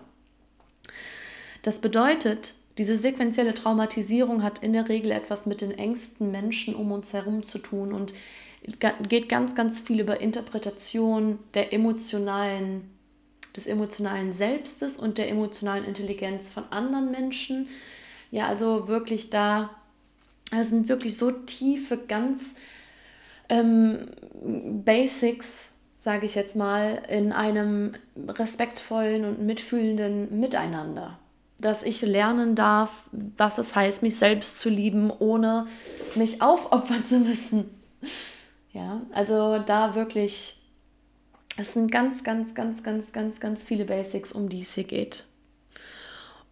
Das 1.63 1.81
bedeutet, 1.81 2.55
diese 2.79 2.97
sequentielle 2.97 3.55
Traumatisierung 3.55 4.45
hat 4.45 4.61
in 4.61 4.73
der 4.73 4.89
Regel 4.89 5.11
etwas 5.11 5.45
mit 5.45 5.61
den 5.61 5.73
engsten 5.73 6.31
Menschen 6.31 6.77
um 6.77 6.93
uns 6.93 7.13
herum 7.13 7.43
zu 7.43 7.59
tun 7.59 7.93
und 7.93 8.15
geht 9.09 9.29
ganz, 9.29 9.57
ganz 9.57 9.81
viel 9.81 10.01
über 10.01 10.21
Interpretation 10.21 11.41
der 11.55 11.73
emotionalen, 11.73 12.89
des 13.57 13.67
emotionalen 13.67 14.33
Selbstes 14.33 14.97
und 14.97 15.19
der 15.19 15.29
emotionalen 15.29 15.85
Intelligenz 15.85 16.51
von 16.51 16.65
anderen 16.71 17.11
Menschen. 17.11 17.69
Ja, 18.31 18.47
also 18.47 18.87
wirklich 18.87 19.31
da, 19.31 19.71
es 20.53 20.71
sind 20.71 20.89
wirklich 20.89 21.17
so 21.17 21.33
tiefe, 21.33 21.99
ganz 21.99 22.55
ähm, 23.49 24.07
Basics, 24.85 25.73
sage 25.99 26.27
ich 26.27 26.35
jetzt 26.35 26.57
mal, 26.57 27.03
in 27.09 27.33
einem 27.33 27.93
respektvollen 28.17 29.25
und 29.25 29.43
mitfühlenden 29.43 30.39
Miteinander. 30.39 31.19
Dass 31.61 31.83
ich 31.83 32.03
lernen 32.03 32.55
darf, 32.55 33.09
was 33.37 33.59
es 33.59 33.75
heißt, 33.75 34.03
mich 34.03 34.17
selbst 34.17 34.59
zu 34.59 34.69
lieben, 34.69 35.11
ohne 35.11 35.67
mich 36.15 36.41
aufopfern 36.41 37.05
zu 37.05 37.19
müssen. 37.19 37.69
Ja, 38.73 39.03
also 39.13 39.59
da 39.59 39.97
wirklich, 39.97 40.61
es 41.57 41.73
sind 41.73 41.91
ganz, 41.91 42.23
ganz, 42.23 42.55
ganz, 42.55 42.85
ganz, 42.85 43.13
ganz, 43.13 43.41
ganz 43.41 43.65
viele 43.65 43.85
Basics, 43.85 44.33
um 44.33 44.49
die 44.49 44.61
es 44.61 44.75
hier 44.75 44.85
geht. 44.85 45.25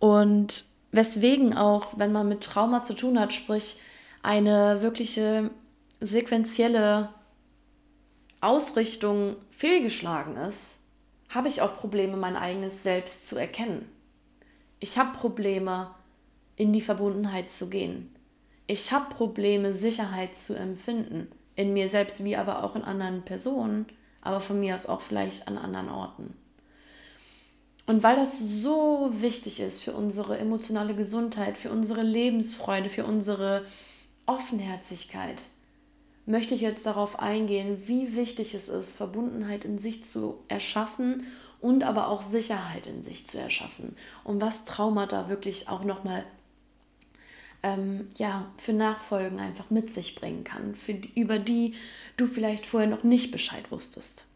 Und 0.00 0.64
weswegen 0.90 1.56
auch, 1.56 1.98
wenn 1.98 2.10
man 2.10 2.28
mit 2.28 2.42
Trauma 2.42 2.82
zu 2.82 2.94
tun 2.94 3.20
hat, 3.20 3.32
sprich 3.32 3.78
eine 4.22 4.82
wirkliche 4.82 5.50
sequentielle 6.00 7.10
Ausrichtung 8.40 9.36
fehlgeschlagen 9.50 10.36
ist, 10.36 10.78
habe 11.28 11.48
ich 11.48 11.60
auch 11.60 11.76
Probleme, 11.76 12.16
mein 12.16 12.36
eigenes 12.36 12.82
Selbst 12.82 13.28
zu 13.28 13.36
erkennen. 13.36 13.90
Ich 14.78 14.98
habe 14.98 15.16
Probleme, 15.16 15.94
in 16.56 16.72
die 16.72 16.80
Verbundenheit 16.80 17.50
zu 17.50 17.68
gehen. 17.68 18.14
Ich 18.66 18.92
habe 18.92 19.14
Probleme, 19.14 19.74
Sicherheit 19.74 20.36
zu 20.36 20.54
empfinden. 20.54 21.28
In 21.54 21.72
mir 21.72 21.88
selbst, 21.88 22.24
wie 22.24 22.36
aber 22.36 22.64
auch 22.64 22.76
in 22.76 22.82
anderen 22.82 23.22
Personen, 23.22 23.86
aber 24.20 24.40
von 24.40 24.58
mir 24.58 24.74
aus 24.74 24.86
auch 24.86 25.00
vielleicht 25.00 25.48
an 25.48 25.58
anderen 25.58 25.88
Orten. 25.88 26.34
Und 27.86 28.02
weil 28.02 28.16
das 28.16 28.40
so 28.40 29.10
wichtig 29.12 29.60
ist 29.60 29.82
für 29.82 29.92
unsere 29.92 30.38
emotionale 30.38 30.94
Gesundheit, 30.94 31.56
für 31.56 31.70
unsere 31.70 32.02
Lebensfreude, 32.02 32.90
für 32.90 33.04
unsere 33.04 33.64
Offenherzigkeit, 34.26 35.44
möchte 36.26 36.54
ich 36.54 36.60
jetzt 36.60 36.84
darauf 36.86 37.18
eingehen, 37.20 37.84
wie 37.86 38.16
wichtig 38.16 38.54
es 38.54 38.68
ist, 38.68 38.92
Verbundenheit 38.92 39.64
in 39.64 39.78
sich 39.78 40.04
zu 40.04 40.42
erschaffen 40.48 41.24
und 41.60 41.84
aber 41.84 42.08
auch 42.08 42.22
Sicherheit 42.22 42.86
in 42.86 43.02
sich 43.02 43.26
zu 43.26 43.38
erschaffen 43.38 43.96
und 44.24 44.40
was 44.40 44.64
Traumata 44.64 45.28
wirklich 45.28 45.68
auch 45.68 45.84
nochmal 45.84 46.24
ähm, 47.62 48.10
ja, 48.16 48.52
für 48.58 48.72
Nachfolgen 48.72 49.38
einfach 49.38 49.70
mit 49.70 49.90
sich 49.90 50.14
bringen 50.14 50.44
kann, 50.44 50.74
für 50.74 50.92
über 51.14 51.38
die 51.38 51.74
du 52.16 52.26
vielleicht 52.26 52.66
vorher 52.66 52.88
noch 52.88 53.04
nicht 53.04 53.30
Bescheid 53.30 53.70
wusstest. 53.70 54.26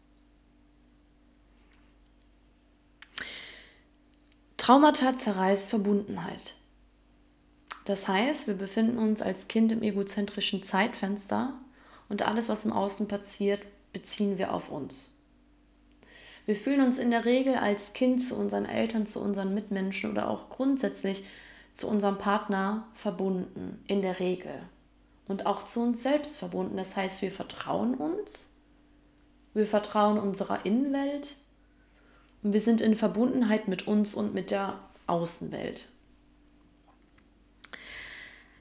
Traumata 4.57 5.17
zerreißt 5.17 5.69
Verbundenheit. 5.69 6.55
Das 7.85 8.07
heißt, 8.07 8.47
wir 8.47 8.53
befinden 8.53 8.97
uns 8.97 9.21
als 9.21 9.47
Kind 9.47 9.71
im 9.71 9.81
egozentrischen 9.81 10.61
Zeitfenster 10.61 11.59
und 12.11 12.27
alles, 12.27 12.49
was 12.49 12.65
im 12.65 12.73
Außen 12.73 13.07
passiert, 13.07 13.61
beziehen 13.93 14.37
wir 14.37 14.53
auf 14.53 14.69
uns. 14.69 15.17
Wir 16.45 16.57
fühlen 16.57 16.81
uns 16.81 16.97
in 16.97 17.09
der 17.09 17.23
Regel 17.23 17.55
als 17.55 17.93
Kind 17.93 18.21
zu 18.21 18.35
unseren 18.35 18.65
Eltern, 18.65 19.05
zu 19.05 19.21
unseren 19.21 19.53
Mitmenschen 19.53 20.11
oder 20.11 20.29
auch 20.29 20.49
grundsätzlich 20.49 21.23
zu 21.71 21.87
unserem 21.87 22.17
Partner 22.17 22.85
verbunden, 22.93 23.81
in 23.87 24.01
der 24.01 24.19
Regel. 24.19 24.53
Und 25.29 25.45
auch 25.45 25.63
zu 25.63 25.79
uns 25.79 26.03
selbst 26.03 26.37
verbunden. 26.37 26.75
Das 26.75 26.97
heißt, 26.97 27.21
wir 27.21 27.31
vertrauen 27.31 27.93
uns, 27.95 28.49
wir 29.53 29.65
vertrauen 29.65 30.19
unserer 30.19 30.65
Innenwelt 30.65 31.35
und 32.43 32.51
wir 32.51 32.59
sind 32.59 32.81
in 32.81 32.95
Verbundenheit 32.95 33.69
mit 33.69 33.87
uns 33.87 34.15
und 34.15 34.33
mit 34.33 34.51
der 34.51 34.79
Außenwelt. 35.07 35.87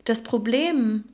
Das 0.04 0.22
Problem 0.22 1.04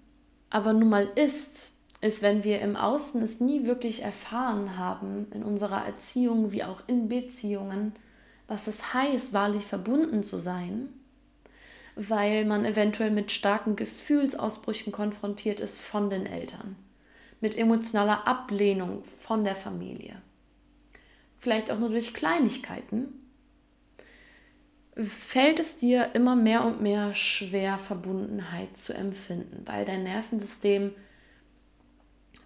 aber 0.50 0.72
nun 0.72 0.88
mal 0.88 1.08
ist, 1.16 1.65
ist, 2.00 2.22
wenn 2.22 2.44
wir 2.44 2.60
im 2.60 2.76
Außen 2.76 3.22
es 3.22 3.40
nie 3.40 3.64
wirklich 3.64 4.02
erfahren 4.02 4.76
haben, 4.76 5.26
in 5.32 5.42
unserer 5.42 5.84
Erziehung 5.84 6.52
wie 6.52 6.64
auch 6.64 6.82
in 6.86 7.08
Beziehungen, 7.08 7.94
was 8.46 8.66
es 8.66 8.94
heißt, 8.94 9.32
wahrlich 9.32 9.64
verbunden 9.64 10.22
zu 10.22 10.36
sein, 10.36 10.88
weil 11.96 12.44
man 12.44 12.64
eventuell 12.64 13.10
mit 13.10 13.32
starken 13.32 13.74
Gefühlsausbrüchen 13.74 14.92
konfrontiert 14.92 15.60
ist 15.60 15.80
von 15.80 16.10
den 16.10 16.26
Eltern, 16.26 16.76
mit 17.40 17.56
emotionaler 17.56 18.26
Ablehnung 18.26 19.02
von 19.02 19.44
der 19.44 19.56
Familie, 19.56 20.20
vielleicht 21.38 21.70
auch 21.70 21.78
nur 21.78 21.88
durch 21.88 22.12
Kleinigkeiten, 22.12 23.08
fällt 24.96 25.60
es 25.60 25.76
dir 25.76 26.10
immer 26.14 26.36
mehr 26.36 26.64
und 26.64 26.80
mehr 26.80 27.14
schwer, 27.14 27.78
Verbundenheit 27.78 28.76
zu 28.76 28.94
empfinden, 28.94 29.62
weil 29.66 29.84
dein 29.84 30.04
Nervensystem 30.04 30.92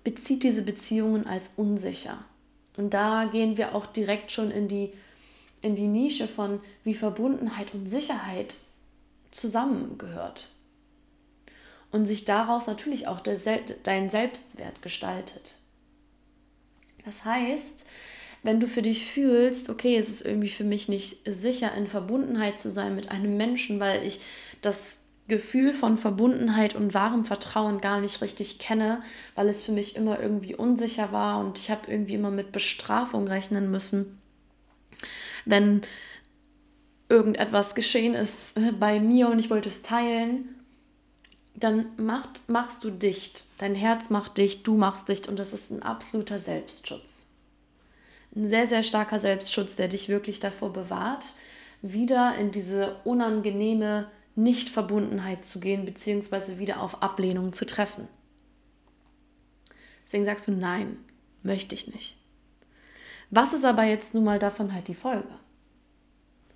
bezieht 0.04 0.42
diese 0.42 0.62
Beziehungen 0.62 1.26
als 1.26 1.50
unsicher. 1.56 2.24
Und 2.76 2.94
da 2.94 3.28
gehen 3.30 3.56
wir 3.56 3.74
auch 3.74 3.86
direkt 3.86 4.32
schon 4.32 4.50
in 4.50 4.68
die, 4.68 4.92
in 5.60 5.76
die 5.76 5.88
Nische 5.88 6.28
von, 6.28 6.60
wie 6.84 6.94
Verbundenheit 6.94 7.74
und 7.74 7.86
Sicherheit 7.86 8.56
zusammengehört. 9.30 10.48
Und 11.90 12.06
sich 12.06 12.24
daraus 12.24 12.66
natürlich 12.68 13.08
auch 13.08 13.20
der, 13.20 13.36
dein 13.82 14.10
Selbstwert 14.10 14.80
gestaltet. 14.80 15.56
Das 17.04 17.24
heißt, 17.24 17.84
wenn 18.42 18.60
du 18.60 18.66
für 18.66 18.82
dich 18.82 19.06
fühlst, 19.06 19.68
okay, 19.68 19.96
es 19.96 20.08
ist 20.08 20.22
irgendwie 20.22 20.48
für 20.48 20.64
mich 20.64 20.88
nicht 20.88 21.18
sicher, 21.26 21.74
in 21.74 21.86
Verbundenheit 21.86 22.58
zu 22.58 22.70
sein 22.70 22.94
mit 22.94 23.10
einem 23.10 23.36
Menschen, 23.36 23.80
weil 23.80 24.06
ich 24.06 24.20
das 24.62 24.99
Gefühl 25.30 25.72
von 25.72 25.96
Verbundenheit 25.96 26.74
und 26.74 26.92
wahrem 26.92 27.24
Vertrauen 27.24 27.80
gar 27.80 28.00
nicht 28.00 28.20
richtig 28.20 28.58
kenne, 28.58 29.00
weil 29.34 29.48
es 29.48 29.62
für 29.62 29.72
mich 29.72 29.96
immer 29.96 30.20
irgendwie 30.20 30.54
unsicher 30.54 31.12
war 31.12 31.40
und 31.40 31.58
ich 31.58 31.70
habe 31.70 31.90
irgendwie 31.90 32.14
immer 32.14 32.30
mit 32.30 32.52
Bestrafung 32.52 33.26
rechnen 33.26 33.70
müssen. 33.70 34.20
Wenn 35.46 35.80
irgendetwas 37.08 37.74
geschehen 37.74 38.14
ist 38.14 38.58
bei 38.78 39.00
mir 39.00 39.28
und 39.28 39.38
ich 39.38 39.48
wollte 39.48 39.70
es 39.70 39.80
teilen, 39.80 40.54
dann 41.54 41.86
macht, 41.96 42.48
machst 42.48 42.84
du 42.84 42.90
dicht. 42.90 43.44
Dein 43.58 43.74
Herz 43.74 44.10
macht 44.10 44.36
dicht, 44.36 44.66
du 44.66 44.76
machst 44.76 45.08
dicht 45.08 45.28
und 45.28 45.38
das 45.38 45.52
ist 45.52 45.70
ein 45.70 45.82
absoluter 45.82 46.40
Selbstschutz. 46.40 47.26
Ein 48.34 48.48
sehr, 48.48 48.68
sehr 48.68 48.82
starker 48.82 49.20
Selbstschutz, 49.20 49.76
der 49.76 49.88
dich 49.88 50.08
wirklich 50.08 50.40
davor 50.40 50.72
bewahrt, 50.72 51.34
wieder 51.82 52.34
in 52.36 52.50
diese 52.50 52.96
unangenehme 53.04 54.10
Nichtverbundenheit 54.42 55.44
zu 55.44 55.60
gehen, 55.60 55.84
beziehungsweise 55.84 56.58
wieder 56.58 56.80
auf 56.80 57.02
Ablehnung 57.02 57.52
zu 57.52 57.66
treffen. 57.66 58.08
Deswegen 60.04 60.24
sagst 60.24 60.48
du 60.48 60.52
nein, 60.52 60.96
möchte 61.42 61.74
ich 61.74 61.86
nicht. 61.92 62.16
Was 63.30 63.52
ist 63.52 63.64
aber 63.64 63.84
jetzt 63.84 64.14
nun 64.14 64.24
mal 64.24 64.38
davon 64.38 64.74
halt 64.74 64.88
die 64.88 64.94
Folge? 64.94 65.28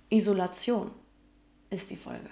Isolation 0.09 0.91
ist 1.69 1.89
die 1.89 1.95
Folge. 1.95 2.29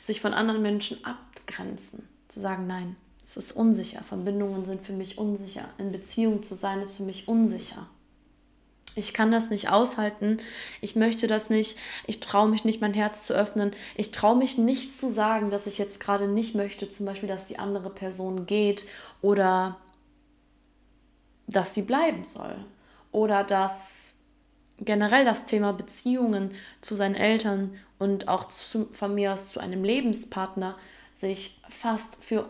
Sich 0.00 0.20
von 0.20 0.34
anderen 0.34 0.62
Menschen 0.62 1.04
abgrenzen, 1.04 2.08
zu 2.28 2.40
sagen, 2.40 2.66
nein, 2.66 2.96
es 3.22 3.36
ist 3.36 3.52
unsicher, 3.52 4.04
Verbindungen 4.04 4.64
sind 4.64 4.82
für 4.82 4.92
mich 4.92 5.18
unsicher, 5.18 5.68
in 5.78 5.90
Beziehung 5.90 6.42
zu 6.44 6.54
sein 6.54 6.80
ist 6.80 6.96
für 6.96 7.02
mich 7.02 7.26
unsicher. 7.26 7.88
Ich 8.96 9.12
kann 9.12 9.30
das 9.30 9.50
nicht 9.50 9.68
aushalten. 9.68 10.38
Ich 10.80 10.96
möchte 10.96 11.26
das 11.26 11.50
nicht. 11.50 11.78
Ich 12.06 12.20
traue 12.20 12.48
mich 12.48 12.64
nicht, 12.64 12.80
mein 12.80 12.94
Herz 12.94 13.24
zu 13.24 13.34
öffnen. 13.34 13.72
Ich 13.94 14.10
traue 14.10 14.36
mich 14.36 14.56
nicht 14.58 14.96
zu 14.96 15.08
sagen, 15.08 15.50
dass 15.50 15.66
ich 15.66 15.78
jetzt 15.78 16.00
gerade 16.00 16.26
nicht 16.26 16.54
möchte, 16.54 16.88
zum 16.88 17.06
Beispiel, 17.06 17.28
dass 17.28 17.46
die 17.46 17.58
andere 17.58 17.90
Person 17.90 18.46
geht 18.46 18.86
oder 19.20 19.76
dass 21.46 21.74
sie 21.74 21.82
bleiben 21.82 22.24
soll. 22.24 22.56
Oder 23.12 23.44
dass 23.44 24.14
generell 24.78 25.24
das 25.24 25.44
Thema 25.44 25.72
Beziehungen 25.72 26.50
zu 26.80 26.94
seinen 26.94 27.14
Eltern 27.14 27.74
und 27.98 28.28
auch 28.28 28.46
zu, 28.46 28.88
von 28.92 29.14
mir 29.14 29.32
aus 29.32 29.50
zu 29.50 29.60
einem 29.60 29.84
Lebenspartner 29.84 30.76
sich 31.14 31.60
fast 31.68 32.22
für 32.22 32.48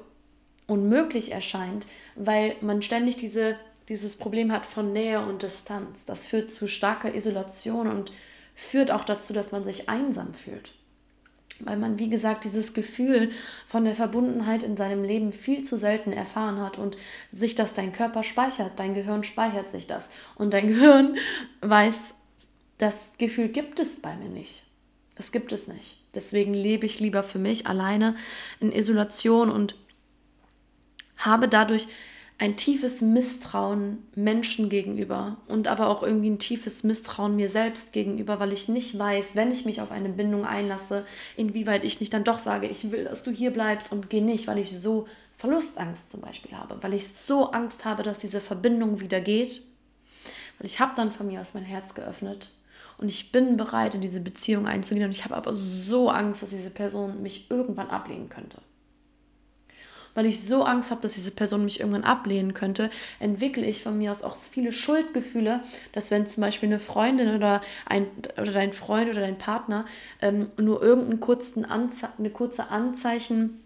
unmöglich 0.67 1.31
erscheint, 1.31 1.87
weil 2.17 2.57
man 2.61 2.83
ständig 2.83 3.17
diese 3.17 3.57
dieses 3.89 4.17
Problem 4.17 4.53
hat 4.53 4.67
von 4.67 4.93
Nähe 4.93 5.21
und 5.21 5.43
Distanz. 5.43 6.05
Das 6.05 6.27
führt 6.27 6.51
zu 6.51 6.67
starker 6.67 7.15
Isolation 7.15 7.89
und 7.89 8.13
führt 8.55 8.91
auch 8.91 9.05
dazu, 9.05 9.33
dass 9.33 9.53
man 9.53 9.65
sich 9.65 9.89
einsam 9.89 10.35
fühlt. 10.35 10.73
Weil 11.61 11.79
man, 11.79 11.99
wie 11.99 12.11
gesagt, 12.11 12.45
dieses 12.45 12.75
Gefühl 12.75 13.31
von 13.67 13.85
der 13.85 13.95
Verbundenheit 13.95 14.63
in 14.63 14.77
seinem 14.77 15.05
Leben 15.05 15.33
viel 15.33 15.65
zu 15.65 15.79
selten 15.79 16.13
erfahren 16.13 16.61
hat 16.61 16.77
und 16.77 16.97
sich 17.31 17.55
das 17.55 17.75
dein 17.75 17.93
Körper 17.93 18.23
speichert, 18.23 18.73
dein 18.77 18.95
Gehirn 18.95 19.25
speichert 19.25 19.69
sich 19.69 19.87
das. 19.87 20.11
Und 20.35 20.53
dein 20.53 20.67
Gehirn 20.69 21.17
weiß, 21.63 22.15
das 22.79 23.13
Gefühl 23.19 23.49
gibt 23.49 23.81
es 23.81 24.01
bei 24.01 24.15
mir 24.17 24.29
nicht. 24.29 24.65
Das 25.15 25.33
gibt 25.33 25.53
es 25.53 25.67
nicht. 25.67 25.99
Deswegen 26.15 26.53
lebe 26.53 26.85
ich 26.85 27.01
lieber 27.01 27.23
für 27.23 27.39
mich 27.39 27.67
alleine 27.67 28.17
in 28.61 28.71
Isolation 28.71 29.51
und 29.51 29.77
habe 31.17 31.49
dadurch 31.49 31.89
ein 32.39 32.57
tiefes 32.57 33.01
Misstrauen 33.01 34.07
Menschen 34.15 34.69
gegenüber 34.69 35.39
und 35.49 35.69
aber 35.69 35.89
auch 35.89 36.03
irgendwie 36.03 36.29
ein 36.29 36.39
tiefes 36.39 36.85
Misstrauen 36.85 37.35
mir 37.35 37.49
selbst 37.49 37.93
gegenüber, 37.93 38.39
weil 38.39 38.53
ich 38.53 38.69
nicht 38.69 38.99
weiß, 38.99 39.37
wenn 39.37 39.51
ich 39.51 39.65
mich 39.65 39.81
auf 39.81 39.91
eine 39.91 40.11
Bindung 40.11 40.45
einlasse, 40.45 41.07
inwieweit 41.37 41.83
ich 41.85 41.99
nicht 42.01 42.13
dann 42.13 42.25
doch 42.25 42.39
sage, 42.39 42.67
ich 42.67 42.91
will, 42.91 43.05
dass 43.05 43.23
du 43.23 43.31
hier 43.31 43.53
bleibst 43.53 43.91
und 43.91 44.11
geh 44.11 44.21
nicht, 44.21 44.49
weil 44.49 44.59
ich 44.59 44.79
so 44.79 45.07
Verlustangst 45.35 46.11
zum 46.11 46.21
Beispiel 46.21 46.53
habe, 46.53 46.83
weil 46.83 46.93
ich 46.93 47.09
so 47.09 47.51
Angst 47.53 47.87
habe, 47.87 48.03
dass 48.03 48.19
diese 48.19 48.41
Verbindung 48.41 49.01
wieder 49.01 49.21
geht. 49.21 49.63
Weil 50.59 50.67
ich 50.67 50.81
habe 50.81 50.93
dann 50.97 51.13
von 51.13 51.27
mir 51.27 51.41
aus 51.41 51.55
mein 51.55 51.65
Herz 51.65 51.95
geöffnet 51.95 52.51
und 52.99 53.09
ich 53.09 53.33
bin 53.33 53.57
bereit, 53.57 53.95
in 53.95 54.01
diese 54.01 54.21
Beziehung 54.21 54.67
einzugehen 54.67 55.07
und 55.07 55.11
ich 55.11 55.25
habe 55.25 55.37
aber 55.37 55.55
so 55.55 56.11
Angst, 56.11 56.43
dass 56.43 56.51
diese 56.51 56.71
Person 56.71 57.23
mich 57.23 57.51
irgendwann 57.51 57.89
ablehnen 57.89 58.29
könnte 58.29 58.59
weil 60.17 60.27
ich 60.27 60.43
so 60.43 60.65
Angst 60.65 60.91
habe, 60.91 61.03
dass 61.03 61.15
diese 61.15 61.31
Person 61.31 61.65
mich 61.65 61.79
irgendwann 61.79 62.03
ablehnen 62.03 62.55
könnte, 62.55 62.91
entwickle 63.21 63.65
ich 63.65 63.85
von 63.85 63.97
mir 63.97 64.11
aus 64.11 64.23
auch 64.23 64.35
viele 64.35 64.73
Schuldgefühle, 64.73 65.61
dass 65.93 66.11
wenn 66.11 66.27
zum 66.27 66.41
Beispiel 66.41 66.69
eine 66.69 66.81
Freundin 66.81 67.37
oder, 67.37 67.61
ein, 67.85 68.09
oder 68.37 68.51
dein 68.51 68.73
Freund 68.73 69.09
oder 69.11 69.21
dein 69.21 69.39
Partner 69.39 69.85
ähm, 70.21 70.47
nur 70.59 70.83
irgendeinen 70.83 71.21
kurzen 71.21 71.65
Anze 71.65 72.09
eine 72.19 72.31
kurze 72.31 72.71
Anzeichen 72.71 73.61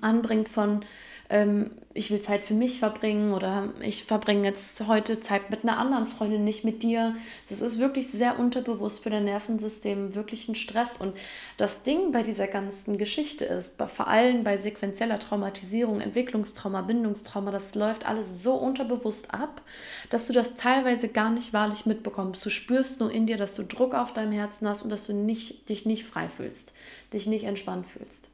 anbringt 0.00 0.48
von 0.48 0.84
ähm, 1.30 1.70
ich 1.92 2.10
will 2.10 2.20
Zeit 2.20 2.44
für 2.44 2.54
mich 2.54 2.78
verbringen 2.78 3.32
oder 3.32 3.70
ich 3.80 4.04
verbringe 4.04 4.44
jetzt 4.44 4.86
heute 4.86 5.20
Zeit 5.20 5.50
mit 5.50 5.62
einer 5.62 5.76
anderen 5.76 6.06
Freundin, 6.06 6.44
nicht 6.44 6.64
mit 6.64 6.82
dir. 6.82 7.16
Das 7.48 7.60
ist 7.60 7.78
wirklich 7.78 8.08
sehr 8.08 8.38
unterbewusst 8.38 9.02
für 9.02 9.10
dein 9.10 9.24
Nervensystem 9.24 10.14
wirklich 10.14 10.48
ein 10.48 10.54
Stress. 10.54 10.96
Und 10.96 11.16
das 11.56 11.82
Ding 11.82 12.12
bei 12.12 12.22
dieser 12.22 12.46
ganzen 12.46 12.98
Geschichte 12.98 13.44
ist, 13.44 13.82
vor 13.82 14.08
allem 14.08 14.44
bei 14.44 14.56
sequenzieller 14.56 15.18
Traumatisierung, 15.18 16.00
Entwicklungstrauma, 16.00 16.82
Bindungstrauma, 16.82 17.50
das 17.50 17.74
läuft 17.74 18.06
alles 18.06 18.42
so 18.42 18.54
unterbewusst 18.54 19.34
ab, 19.34 19.62
dass 20.10 20.28
du 20.28 20.32
das 20.32 20.54
teilweise 20.54 21.08
gar 21.08 21.30
nicht 21.30 21.52
wahrlich 21.52 21.84
mitbekommst. 21.84 22.44
Du 22.44 22.50
spürst 22.50 23.00
nur 23.00 23.10
in 23.10 23.26
dir, 23.26 23.36
dass 23.36 23.54
du 23.54 23.64
Druck 23.64 23.94
auf 23.94 24.12
deinem 24.12 24.32
Herzen 24.32 24.68
hast 24.68 24.82
und 24.82 24.90
dass 24.90 25.06
du 25.06 25.12
nicht, 25.12 25.68
dich 25.68 25.84
nicht 25.84 26.04
frei 26.04 26.28
fühlst, 26.28 26.72
dich 27.12 27.26
nicht 27.26 27.44
entspannt 27.44 27.86
fühlst. 27.86 28.30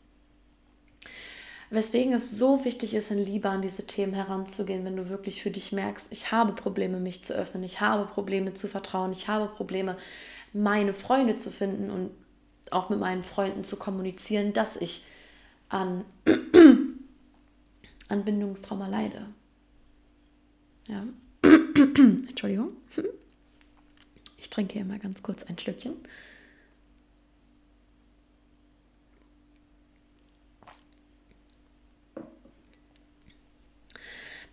Weswegen 1.71 2.13
es 2.13 2.31
so 2.31 2.65
wichtig 2.65 2.95
ist, 2.95 3.11
in 3.11 3.19
Liebe 3.19 3.49
an 3.49 3.63
diese 3.63 3.87
Themen 3.87 4.15
heranzugehen, 4.15 4.85
wenn 4.85 4.97
du 4.97 5.09
wirklich 5.09 5.43
für 5.43 5.51
dich 5.51 5.73
merkst, 5.73 6.09
ich 6.11 6.31
habe 6.31 6.53
Probleme, 6.53 7.01
mich 7.01 7.23
zu 7.23 7.35
öffnen, 7.35 7.65
ich 7.65 7.81
habe 7.81 8.07
Probleme 8.07 8.55
zu 8.55 8.69
vertrauen, 8.69 9.13
ich 9.13 9.29
habe 9.29 9.49
Probleme, 9.49 9.97
meine 10.53 10.93
Freunde 10.93 11.37
zu 11.37 11.51
finden 11.51 11.91
und 11.91 12.11
auch 12.71 12.91
mit 12.91 12.99
meinen 12.99 13.23
Freunden 13.23 13.65
zu 13.65 13.77
kommunizieren, 13.77 14.53
dass 14.53 14.77
ich 14.77 15.05
an, 15.69 16.05
an 18.09 18.25
Bindungstrauma 18.25 18.89
leide. 18.89 19.27
Ja. 20.89 21.05
Entschuldigung. 21.43 22.71
Ich 24.39 24.51
trinke 24.51 24.75
hier 24.75 24.85
mal 24.85 24.99
ganz 24.99 25.23
kurz 25.23 25.43
ein 25.45 25.59
Stückchen. 25.59 25.95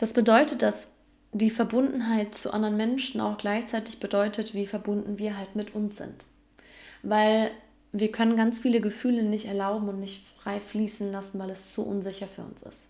Das 0.02 0.14
bedeutet, 0.14 0.64
dass 0.64 0.88
die 1.32 1.52
Verbundenheit 1.52 2.34
zu 2.34 2.52
anderen 2.52 2.76
Menschen 2.76 3.22
auch 3.22 3.38
gleichzeitig 3.38 4.00
bedeutet, 4.00 4.56
wie 4.56 4.66
verbunden 4.66 5.20
wir 5.20 5.38
halt 5.38 5.56
mit 5.56 5.76
uns 5.76 5.98
sind. 5.98 6.26
Weil 7.04 7.52
wir 7.92 8.12
können 8.12 8.36
ganz 8.36 8.58
viele 8.58 8.82
Gefühle 8.82 9.22
nicht 9.22 9.46
erlauben 9.46 9.90
und 9.90 10.00
nicht 10.00 10.28
frei 10.40 10.60
fließen 10.60 11.12
lassen, 11.12 11.38
weil 11.38 11.52
es 11.52 11.76
so 11.76 11.84
unsicher 11.84 12.26
für 12.26 12.42
uns 12.42 12.64
ist. 12.64 12.88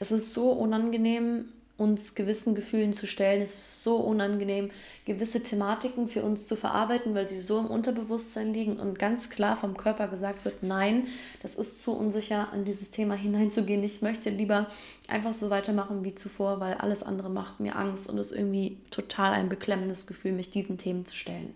Es 0.00 0.10
ist 0.10 0.34
so 0.34 0.50
unangenehm, 0.50 1.52
uns 1.78 2.16
gewissen 2.16 2.56
Gefühlen 2.56 2.92
zu 2.92 3.06
stellen. 3.06 3.40
Es 3.40 3.54
ist 3.54 3.82
so 3.84 3.96
unangenehm, 3.96 4.70
gewisse 5.04 5.44
Thematiken 5.44 6.08
für 6.08 6.22
uns 6.22 6.48
zu 6.48 6.56
verarbeiten, 6.56 7.14
weil 7.14 7.28
sie 7.28 7.40
so 7.40 7.60
im 7.60 7.66
Unterbewusstsein 7.66 8.52
liegen 8.52 8.78
und 8.78 8.98
ganz 8.98 9.30
klar 9.30 9.56
vom 9.56 9.76
Körper 9.76 10.08
gesagt 10.08 10.44
wird, 10.44 10.64
nein, 10.64 11.06
das 11.40 11.54
ist 11.54 11.80
zu 11.80 11.92
unsicher, 11.92 12.52
an 12.52 12.64
dieses 12.64 12.90
Thema 12.90 13.14
hineinzugehen. 13.14 13.84
Ich 13.84 14.02
möchte 14.02 14.28
lieber 14.28 14.66
einfach 15.06 15.32
so 15.32 15.50
weitermachen 15.50 16.04
wie 16.04 16.16
zuvor, 16.16 16.58
weil 16.58 16.74
alles 16.74 17.04
andere 17.04 17.30
macht 17.30 17.60
mir 17.60 17.76
Angst 17.76 18.08
und 18.10 18.18
ist 18.18 18.32
irgendwie 18.32 18.78
total 18.90 19.32
ein 19.32 19.48
beklemmendes 19.48 20.08
Gefühl, 20.08 20.32
mich 20.32 20.50
diesen 20.50 20.78
Themen 20.78 21.06
zu 21.06 21.16
stellen. 21.16 21.54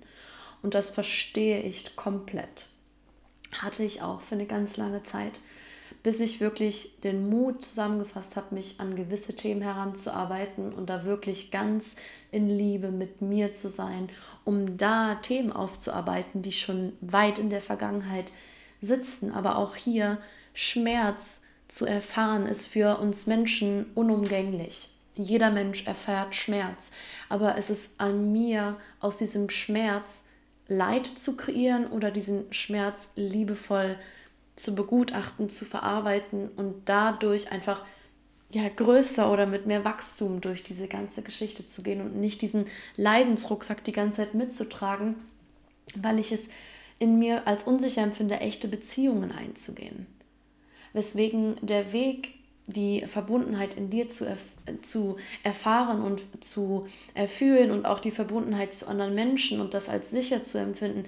Und 0.63 0.75
das 0.75 0.91
verstehe 0.91 1.63
ich 1.63 1.97
komplett. 1.97 2.67
Hatte 3.59 3.83
ich 3.83 4.03
auch 4.03 4.21
für 4.21 4.37
eine 4.37 4.47
ganz 4.47 4.77
lange 4.77 5.03
Zeit 5.03 5.41
bis 6.03 6.19
ich 6.19 6.41
wirklich 6.41 7.01
den 7.03 7.29
Mut 7.29 7.65
zusammengefasst 7.65 8.37
habe, 8.37 8.55
mich 8.55 8.81
an 8.81 8.97
gewisse 8.97 9.35
Themen 9.35 9.63
heranzuarbeiten 9.63 10.73
und 10.73 10.91
da 10.91 11.05
wirklich 11.05 11.51
ganz 11.51 11.95
in 12.31 12.49
Liebe 12.49 12.91
mit 12.91 13.23
mir 13.23 13.55
zu 13.55 13.69
sein, 13.69 14.09
um 14.45 14.77
da 14.77 15.17
Themen 15.17 15.53
aufzuarbeiten, 15.53 16.43
die 16.43 16.53
schon 16.53 16.93
weit 17.01 17.39
in 17.39 17.51
der 17.51 17.63
Vergangenheit 17.63 18.33
sitzen. 18.81 19.33
Aber 19.33 19.57
auch 19.59 19.77
hier 19.77 20.19
Schmerz 20.55 21.43
zu 21.69 21.87
erfahren, 21.87 22.47
ist 22.47 22.67
für 22.67 22.99
uns 22.99 23.27
Menschen 23.27 23.87
unumgänglich. 23.95 24.91
Jeder 25.15 25.51
Mensch 25.51 25.87
erfährt 25.87 26.35
Schmerz, 26.35 26.91
aber 27.29 27.57
es 27.59 27.71
ist 27.71 27.93
an 27.99 28.33
mir, 28.33 28.77
aus 28.99 29.19
diesem 29.19 29.51
Schmerz 29.51 30.25
Leid 30.69 31.07
zu 31.07 31.37
kreieren 31.37 31.87
oder 31.87 32.11
diesen 32.11 32.53
Schmerz 32.53 33.11
liebevoll 33.15 33.97
zu 33.97 34.22
zu 34.57 34.75
begutachten, 34.75 35.49
zu 35.49 35.65
verarbeiten 35.65 36.49
und 36.49 36.83
dadurch 36.85 37.51
einfach 37.51 37.85
ja 38.53 38.69
größer 38.69 39.33
oder 39.33 39.47
mit 39.47 39.67
mehr 39.67 39.85
Wachstum 39.85 40.41
durch 40.41 40.63
diese 40.63 40.89
ganze 40.89 41.23
Geschichte 41.23 41.67
zu 41.67 41.83
gehen 41.83 42.01
und 42.01 42.17
nicht 42.17 42.43
diesen 42.43 42.67
Leidensrucksack 42.97 43.83
die 43.85 43.93
ganze 43.93 44.19
Zeit 44.19 44.35
mitzutragen, 44.35 45.17
weil 45.97 46.19
ich 46.19 46.33
es 46.33 46.49
in 46.99 47.19
mir 47.19 47.47
als 47.47 47.65
unsicher 47.65 48.03
empfinde, 48.03 48.41
echte 48.41 48.69
Beziehungen 48.69 49.33
einzugehen. 49.33 50.07
Weswegen 50.93 51.57
der 51.63 51.93
Weg, 51.93 52.35
die 52.67 53.07
Verbundenheit 53.07 53.75
in 53.75 53.91
dir 53.91 54.09
zu, 54.09 54.25
erf 54.25 54.41
zu 54.83 55.17
erfahren 55.43 56.03
und 56.03 56.23
zu 56.45 56.87
erfühlen 57.15 57.73
und 57.73 57.87
auch 57.87 57.99
die 57.99 58.13
Verbundenheit 58.13 58.73
zu 58.73 58.87
anderen 58.87 59.15
Menschen 59.15 59.61
und 59.61 59.75
das 59.75 59.89
als 59.89 60.11
sicher 60.11 60.43
zu 60.43 60.59
empfinden, 60.59 61.05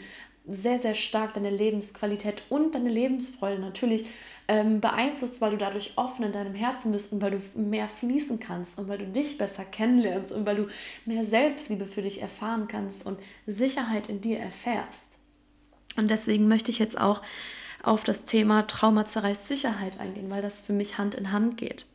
sehr, 0.46 0.78
sehr 0.78 0.94
stark 0.94 1.34
deine 1.34 1.50
Lebensqualität 1.50 2.42
und 2.50 2.74
deine 2.74 2.90
Lebensfreude 2.90 3.60
natürlich 3.60 4.04
ähm, 4.46 4.80
beeinflusst, 4.80 5.40
weil 5.40 5.52
du 5.52 5.56
dadurch 5.56 5.92
offen 5.96 6.24
in 6.24 6.32
deinem 6.32 6.54
Herzen 6.54 6.92
bist 6.92 7.12
und 7.12 7.22
weil 7.22 7.30
du 7.30 7.40
mehr 7.58 7.88
fließen 7.88 8.40
kannst 8.40 8.78
und 8.78 8.88
weil 8.88 8.98
du 8.98 9.06
dich 9.06 9.38
besser 9.38 9.64
kennenlernst 9.64 10.32
und 10.32 10.44
weil 10.44 10.56
du 10.56 10.66
mehr 11.06 11.24
Selbstliebe 11.24 11.86
für 11.86 12.02
dich 12.02 12.20
erfahren 12.20 12.68
kannst 12.68 13.06
und 13.06 13.18
Sicherheit 13.46 14.10
in 14.10 14.20
dir 14.20 14.38
erfährst. 14.38 15.18
Und 15.96 16.10
deswegen 16.10 16.46
möchte 16.46 16.70
ich 16.70 16.78
jetzt 16.78 17.00
auch 17.00 17.22
auf 17.82 18.04
das 18.04 18.24
Thema 18.24 18.66
Trauma 18.66 19.04
zerreißt 19.04 19.46
Sicherheit 19.46 19.98
eingehen, 19.98 20.30
weil 20.30 20.42
das 20.42 20.60
für 20.60 20.72
mich 20.72 20.98
Hand 20.98 21.14
in 21.14 21.32
Hand 21.32 21.56
geht. 21.56 21.86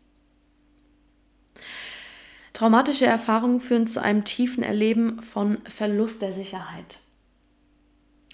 Traumatische 2.53 3.05
Erfahrungen 3.05 3.59
führen 3.59 3.87
zu 3.87 4.01
einem 4.01 4.23
tiefen 4.23 4.63
Erleben 4.63 5.21
von 5.21 5.59
Verlust 5.65 6.21
der 6.21 6.33
Sicherheit. 6.33 6.99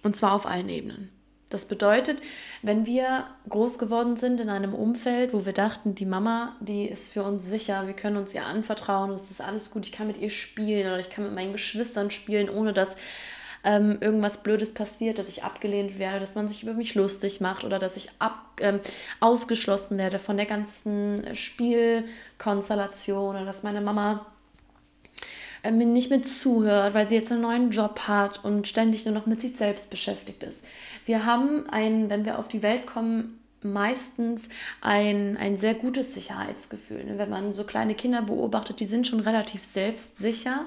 Und 0.06 0.16
zwar 0.16 0.34
auf 0.34 0.46
allen 0.46 0.70
Ebenen. 0.70 1.10
Das 1.50 1.66
bedeutet, 1.66 2.22
wenn 2.62 2.86
wir 2.86 3.26
groß 3.50 3.80
geworden 3.80 4.18
sind 4.18 4.40
in 4.40 4.50
einem 4.50 4.76
Umfeld, 4.76 5.34
wo 5.34 5.48
wir 5.48 5.54
dachten, 5.54 5.96
die 5.96 6.06
Mama, 6.06 6.56
die 6.60 6.86
ist 6.86 7.12
für 7.12 7.24
uns 7.24 7.44
sicher, 7.44 7.88
wir 7.88 7.96
können 7.96 8.18
uns 8.18 8.36
ihr 8.36 8.46
anvertrauen, 8.46 9.10
es 9.12 9.32
ist 9.32 9.42
alles 9.42 9.72
gut, 9.72 9.88
ich 9.88 9.92
kann 9.92 10.06
mit 10.06 10.18
ihr 10.18 10.30
spielen 10.30 10.86
oder 10.86 11.00
ich 11.00 11.10
kann 11.10 11.24
mit 11.24 11.34
meinen 11.34 11.54
Geschwistern 11.54 12.12
spielen, 12.12 12.52
ohne 12.52 12.72
dass 12.72 12.98
ähm, 13.64 13.98
irgendwas 14.00 14.44
Blödes 14.44 14.76
passiert, 14.76 15.18
dass 15.18 15.30
ich 15.30 15.44
abgelehnt 15.44 15.98
werde, 15.98 16.20
dass 16.20 16.36
man 16.36 16.48
sich 16.48 16.62
über 16.62 16.74
mich 16.74 16.94
lustig 16.94 17.42
macht 17.42 17.64
oder 17.64 17.80
dass 17.80 17.98
ich 17.98 18.10
ab, 18.20 18.60
ähm, 18.60 18.82
ausgeschlossen 19.22 19.98
werde 19.98 20.20
von 20.20 20.38
der 20.38 20.46
ganzen 20.46 21.36
Spielkonstellation 21.36 23.38
oder 23.38 23.46
dass 23.46 23.64
meine 23.64 23.82
Mama 23.82 24.28
äh, 25.66 25.72
mir 25.72 25.86
nicht 25.86 26.10
mehr 26.10 26.22
zuhört, 26.22 26.94
weil 26.94 27.10
sie 27.10 27.16
jetzt 27.16 27.32
einen 27.32 27.42
neuen 27.42 27.72
Job 27.72 28.02
hat 28.02 28.44
und 28.44 28.68
ständig 28.68 29.06
nur 29.06 29.14
noch 29.14 29.26
mit 29.26 29.42
sich 29.42 29.56
selbst 29.56 29.90
beschäftigt 29.90 30.44
ist. 30.44 30.64
Wir 31.06 31.26
haben 31.26 31.70
einen, 31.70 32.10
wenn 32.10 32.26
wir 32.26 32.40
auf 32.40 32.48
die 32.48 32.64
Welt 32.64 32.86
kommen, 32.86 33.40
meistens 33.62 34.48
ein, 34.82 35.38
ein 35.38 35.58
sehr 35.58 35.74
gutes 35.74 36.14
Sicherheitsgefühl. 36.14 37.04
Ne? 37.04 37.18
Wenn 37.18 37.30
man 37.30 37.52
so 37.52 37.64
kleine 37.64 37.96
Kinder 37.96 38.22
beobachtet, 38.22 38.80
die 38.80 38.86
sind 38.86 39.08
schon 39.08 39.20
relativ 39.20 39.64
selbstsicher. 39.64 40.66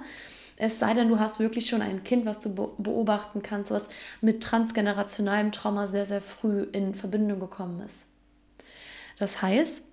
Es 0.57 0.81
sei 0.81 0.93
denn, 0.95 1.09
du 1.09 1.21
hast 1.21 1.39
wirklich 1.39 1.69
schon 1.69 1.83
ein 1.83 2.03
Kind, 2.03 2.27
was 2.27 2.41
du 2.41 2.53
beobachten 2.79 3.43
kannst, 3.43 3.71
was 3.71 3.89
mit 4.21 4.43
transgenerationalem 4.43 5.53
Trauma 5.53 5.87
sehr, 5.87 6.05
sehr 6.05 6.21
früh 6.21 6.63
in 6.73 6.97
Verbindung 6.97 7.39
gekommen 7.39 7.81
ist. 7.87 8.07
Das 9.19 9.41
heißt, 9.41 9.85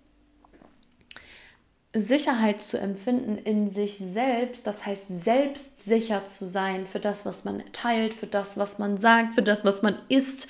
Sicherheit 1.95 2.61
zu 2.61 2.77
empfinden 2.77 3.37
in 3.37 3.69
sich 3.69 3.97
selbst, 3.97 4.67
das 4.67 4.85
heißt 4.85 5.23
selbstsicher 5.23 6.25
zu 6.25 6.45
sein 6.45 6.87
für 6.87 6.99
das, 6.99 7.25
was 7.25 7.45
man 7.45 7.63
teilt, 7.71 8.13
für 8.13 8.27
das, 8.27 8.57
was 8.57 8.79
man 8.79 8.97
sagt, 8.97 9.35
für 9.35 9.41
das, 9.41 9.63
was 9.63 9.81
man 9.81 9.97
isst, 10.09 10.49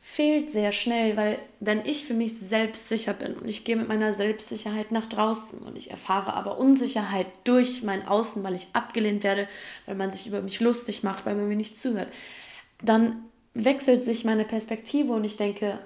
fehlt 0.00 0.50
sehr 0.50 0.72
schnell, 0.72 1.16
weil 1.16 1.38
wenn 1.60 1.86
ich 1.86 2.04
für 2.04 2.12
mich 2.12 2.36
selbstsicher 2.38 3.14
bin 3.14 3.34
und 3.34 3.48
ich 3.48 3.64
gehe 3.64 3.76
mit 3.76 3.86
meiner 3.86 4.12
Selbstsicherheit 4.12 4.90
nach 4.90 5.06
draußen 5.06 5.60
und 5.60 5.78
ich 5.78 5.90
erfahre 5.90 6.34
aber 6.34 6.58
Unsicherheit 6.58 7.28
durch 7.44 7.82
mein 7.84 8.06
Außen, 8.06 8.42
weil 8.42 8.56
ich 8.56 8.66
abgelehnt 8.72 9.22
werde, 9.22 9.46
weil 9.86 9.94
man 9.94 10.10
sich 10.10 10.26
über 10.26 10.42
mich 10.42 10.60
lustig 10.60 11.04
macht, 11.04 11.24
weil 11.24 11.36
man 11.36 11.48
mir 11.48 11.56
nicht 11.56 11.78
zuhört, 11.78 12.12
dann 12.82 13.24
wechselt 13.54 14.02
sich 14.02 14.24
meine 14.24 14.44
Perspektive 14.44 15.12
und 15.12 15.24
ich 15.24 15.36
denke, 15.36 15.78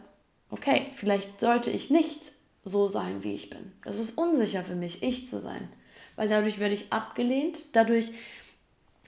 okay, 0.50 0.86
vielleicht 0.92 1.40
sollte 1.40 1.70
ich 1.70 1.90
nicht 1.90 2.32
so 2.66 2.88
sein, 2.88 3.22
wie 3.22 3.34
ich 3.34 3.48
bin. 3.48 3.72
Es 3.84 3.98
ist 3.98 4.18
unsicher 4.18 4.64
für 4.64 4.74
mich, 4.74 5.02
ich 5.02 5.26
zu 5.26 5.40
sein, 5.40 5.68
weil 6.16 6.28
dadurch 6.28 6.58
werde 6.58 6.74
ich 6.74 6.92
abgelehnt, 6.92 7.64
dadurch 7.72 8.10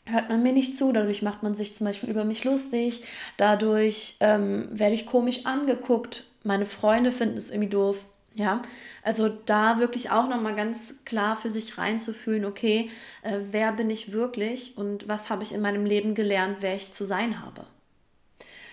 hört 0.07 0.31
man 0.31 0.42
mir 0.42 0.53
nicht 0.53 0.77
zu, 0.77 0.92
dadurch 0.92 1.23
macht 1.23 1.42
man 1.42 1.55
sich 1.55 1.75
zum 1.75 1.87
Beispiel 1.87 2.09
über 2.09 2.25
mich 2.25 2.44
lustig, 2.44 3.03
dadurch 3.37 4.16
ähm, 4.21 4.68
werde 4.71 4.94
ich 4.94 5.07
komisch 5.07 5.44
angeguckt, 5.44 6.25
meine 6.44 6.66
Freunde 6.66 7.11
finden 7.11 7.37
es 7.37 7.51
irgendwie 7.51 7.68
doof. 7.68 8.07
Ja, 8.35 8.62
also 9.03 9.29
da 9.29 9.81
wirklich 9.81 10.12
auch 10.12 10.29
nochmal 10.29 10.55
ganz 10.55 11.05
klar 11.05 11.35
für 11.35 11.51
sich 11.51 11.77
reinzufühlen, 11.77 12.44
okay, 12.44 12.88
äh, 13.23 13.38
wer 13.51 13.73
bin 13.73 13.90
ich 13.90 14.12
wirklich 14.12 14.77
und 14.77 15.09
was 15.09 15.29
habe 15.29 15.42
ich 15.42 15.53
in 15.53 15.61
meinem 15.61 15.85
Leben 15.85 16.14
gelernt, 16.14 16.59
wer 16.61 16.77
ich 16.77 16.92
zu 16.92 17.05
sein 17.05 17.44
habe. 17.44 17.64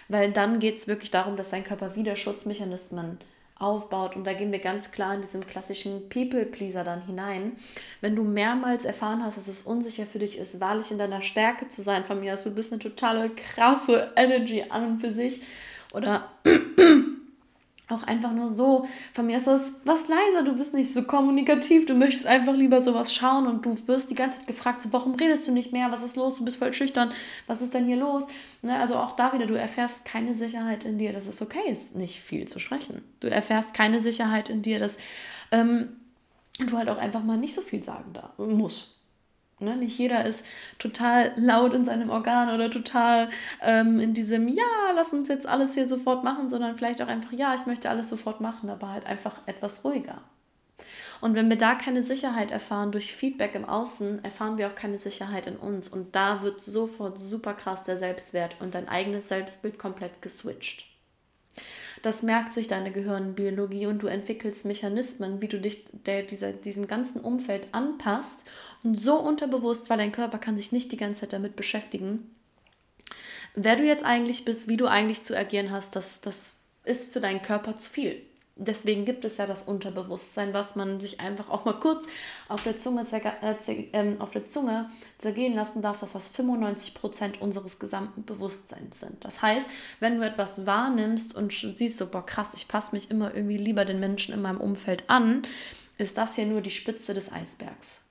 Weil 0.07 0.31
dann 0.31 0.59
geht 0.59 0.75
es 0.75 0.87
wirklich 0.87 1.09
darum, 1.09 1.35
dass 1.35 1.49
dein 1.49 1.63
Körper 1.63 1.95
wieder 1.95 2.15
Schutzmechanismen 2.15 3.17
aufbaut. 3.57 4.15
Und 4.15 4.25
da 4.27 4.33
gehen 4.33 4.51
wir 4.51 4.59
ganz 4.59 4.91
klar 4.91 5.13
in 5.13 5.21
diesen 5.21 5.45
klassischen 5.47 6.09
People-Pleaser 6.09 6.83
dann 6.83 7.05
hinein. 7.05 7.53
Wenn 8.01 8.15
du 8.15 8.23
mehrmals 8.23 8.85
erfahren 8.85 9.23
hast, 9.23 9.37
dass 9.37 9.47
es 9.47 9.61
unsicher 9.61 10.05
für 10.05 10.19
dich 10.19 10.37
ist, 10.37 10.59
wahrlich 10.59 10.91
in 10.91 10.97
deiner 10.97 11.21
Stärke 11.21 11.67
zu 11.67 11.81
sein, 11.81 12.03
von 12.03 12.19
mir 12.19 12.33
aus, 12.33 12.43
du 12.43 12.51
bist 12.51 12.73
eine 12.73 12.79
totale 12.79 13.29
krasse 13.29 14.11
Energy 14.15 14.65
an 14.69 14.85
und 14.85 14.99
für 14.99 15.11
sich. 15.11 15.41
Oder 15.93 16.29
auch 17.89 18.03
einfach 18.03 18.31
nur 18.31 18.47
so, 18.47 18.87
von 19.13 19.27
mir 19.27 19.37
ist 19.37 19.47
was, 19.47 19.71
was 19.83 20.07
leiser, 20.07 20.43
du 20.43 20.55
bist 20.55 20.73
nicht 20.73 20.91
so 20.91 21.03
kommunikativ, 21.03 21.85
du 21.85 21.93
möchtest 21.93 22.25
einfach 22.25 22.55
lieber 22.55 22.81
sowas 22.81 23.13
schauen 23.13 23.47
und 23.47 23.65
du 23.65 23.75
wirst 23.87 24.09
die 24.09 24.15
ganze 24.15 24.37
Zeit 24.37 24.47
gefragt, 24.47 24.81
so, 24.81 24.91
warum 24.91 25.15
redest 25.15 25.47
du 25.47 25.51
nicht 25.51 25.71
mehr, 25.71 25.91
was 25.91 26.03
ist 26.03 26.15
los, 26.15 26.37
du 26.37 26.45
bist 26.45 26.57
voll 26.57 26.73
schüchtern, 26.73 27.11
was 27.47 27.61
ist 27.61 27.73
denn 27.73 27.85
hier 27.85 27.97
los? 27.97 28.25
Ne, 28.61 28.79
also 28.79 28.95
auch 28.95 29.15
da 29.15 29.33
wieder, 29.33 29.45
du 29.45 29.53
erfährst 29.53 30.05
keine 30.05 30.33
Sicherheit 30.33 30.83
in 30.83 30.97
dir, 30.97 31.13
dass 31.13 31.27
es 31.27 31.41
okay 31.41 31.69
ist, 31.69 31.95
nicht 31.95 32.19
viel 32.19 32.47
zu 32.47 32.59
sprechen. 32.59 33.03
Du 33.19 33.29
erfährst 33.29 33.73
keine 33.73 34.01
Sicherheit 34.01 34.49
in 34.49 34.61
dir, 34.61 34.79
dass 34.79 34.97
ähm, 35.51 35.89
du 36.59 36.77
halt 36.77 36.89
auch 36.89 36.97
einfach 36.97 37.23
mal 37.23 37.37
nicht 37.37 37.53
so 37.53 37.61
viel 37.61 37.83
sagen 37.83 38.13
da 38.13 38.33
musst. 38.37 38.95
Ne? 39.59 39.77
Nicht 39.77 39.97
jeder 39.97 40.25
ist 40.25 40.45
total 40.79 41.31
laut 41.37 41.73
in 41.73 41.85
seinem 41.85 42.09
Organ 42.09 42.53
oder 42.53 42.69
total 42.69 43.29
ähm, 43.61 43.99
in 43.99 44.13
diesem, 44.13 44.47
ja, 44.47 44.63
lass 44.95 45.13
uns 45.13 45.29
jetzt 45.29 45.47
alles 45.47 45.75
hier 45.75 45.85
sofort 45.85 46.23
machen, 46.23 46.49
sondern 46.49 46.75
vielleicht 46.75 47.01
auch 47.01 47.07
einfach, 47.07 47.31
ja, 47.31 47.55
ich 47.55 47.65
möchte 47.65 47.89
alles 47.89 48.09
sofort 48.09 48.41
machen, 48.41 48.69
aber 48.69 48.89
halt 48.91 49.05
einfach 49.05 49.35
etwas 49.45 49.83
ruhiger. 49.85 50.21
Und 51.21 51.35
wenn 51.35 51.49
wir 51.49 51.57
da 51.57 51.75
keine 51.75 52.03
Sicherheit 52.03 52.51
erfahren 52.51 52.91
durch 52.91 53.15
Feedback 53.15 53.55
im 53.55 53.65
Außen, 53.65 54.23
erfahren 54.23 54.57
wir 54.57 54.67
auch 54.67 54.75
keine 54.75 54.99
Sicherheit 54.99 55.47
in 55.47 55.55
uns. 55.55 55.87
Und 55.87 56.15
da 56.15 56.41
wird 56.41 56.61
sofort 56.61 57.17
super 57.17 57.53
krass 57.53 57.85
der 57.85 57.97
Selbstwert 57.97 58.57
und 58.59 58.75
dein 58.75 58.89
eigenes 58.89 59.29
Selbstbild 59.29 59.79
komplett 59.79 60.21
geswitcht. 60.21 60.85
Das 62.05 62.21
merkt 62.21 62.53
sich 62.53 62.67
deine 62.67 62.91
Gehirnbiologie 62.91 63.87
und 63.87 64.03
du 64.03 64.05
entwickelst 64.05 64.63
Mechanismen, 64.63 65.41
wie 65.41 65.47
du 65.47 65.59
dich 65.59 65.87
der, 66.05 66.21
dieser, 66.21 66.53
diesem 66.53 66.85
ganzen 66.85 67.19
Umfeld 67.19 67.69
anpasst 67.71 68.45
und 68.83 68.93
so 68.93 69.19
unterbewusst, 69.19 69.89
weil 69.89 69.97
dein 69.97 70.11
Körper 70.11 70.37
kann 70.37 70.55
sich 70.55 70.71
nicht 70.71 70.91
die 70.91 70.97
ganze 70.97 71.21
Zeit 71.21 71.33
damit 71.33 71.55
beschäftigen, 71.55 72.29
wer 73.55 73.75
du 73.75 73.83
jetzt 73.83 74.05
eigentlich 74.05 74.45
bist, 74.45 74.67
wie 74.67 74.77
du 74.77 74.85
eigentlich 74.85 75.23
zu 75.23 75.35
agieren 75.35 75.71
hast, 75.71 75.95
das, 75.95 76.21
das 76.21 76.57
ist 76.83 77.11
für 77.11 77.21
deinen 77.21 77.41
Körper 77.41 77.75
zu 77.75 77.89
viel 77.89 78.21
deswegen 78.55 79.05
gibt 79.05 79.25
es 79.25 79.37
ja 79.37 79.45
das 79.45 79.63
Unterbewusstsein, 79.63 80.53
was 80.53 80.75
man 80.75 80.99
sich 80.99 81.19
einfach 81.19 81.49
auch 81.49 81.65
mal 81.65 81.79
kurz 81.79 82.05
auf 82.47 82.63
der 82.63 82.75
Zunge, 82.75 83.05
äh, 83.11 84.15
auf 84.19 84.31
der 84.31 84.45
Zunge 84.45 84.89
zergehen 85.17 85.53
lassen 85.53 85.81
darf, 85.81 85.99
dass 85.99 86.13
das 86.13 86.33
95% 86.33 87.39
unseres 87.39 87.79
gesamten 87.79 88.23
Bewusstseins 88.23 88.99
sind. 88.99 89.23
Das 89.23 89.41
heißt, 89.41 89.69
wenn 89.99 90.17
du 90.17 90.25
etwas 90.25 90.65
wahrnimmst 90.65 91.35
und 91.35 91.51
siehst 91.51 91.97
so, 91.97 92.07
boah 92.07 92.25
krass, 92.25 92.53
ich 92.53 92.67
passe 92.67 92.95
mich 92.95 93.11
immer 93.11 93.33
irgendwie 93.35 93.57
lieber 93.57 93.85
den 93.85 93.99
Menschen 93.99 94.33
in 94.33 94.41
meinem 94.41 94.61
Umfeld 94.61 95.09
an, 95.09 95.43
ist 95.97 96.17
das 96.17 96.35
hier 96.35 96.45
nur 96.45 96.61
die 96.61 96.71
Spitze 96.71 97.13
des 97.13 97.31
Eisbergs. 97.31 98.01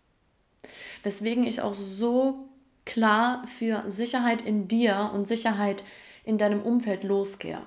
Weswegen 1.02 1.44
ich 1.44 1.60
auch 1.60 1.74
so 1.74 2.48
klar 2.84 3.46
für 3.46 3.84
Sicherheit 3.88 4.42
in 4.42 4.68
dir 4.68 5.10
und 5.14 5.26
Sicherheit 5.26 5.84
in 6.24 6.38
deinem 6.38 6.62
Umfeld 6.62 7.04
losgehe. 7.04 7.60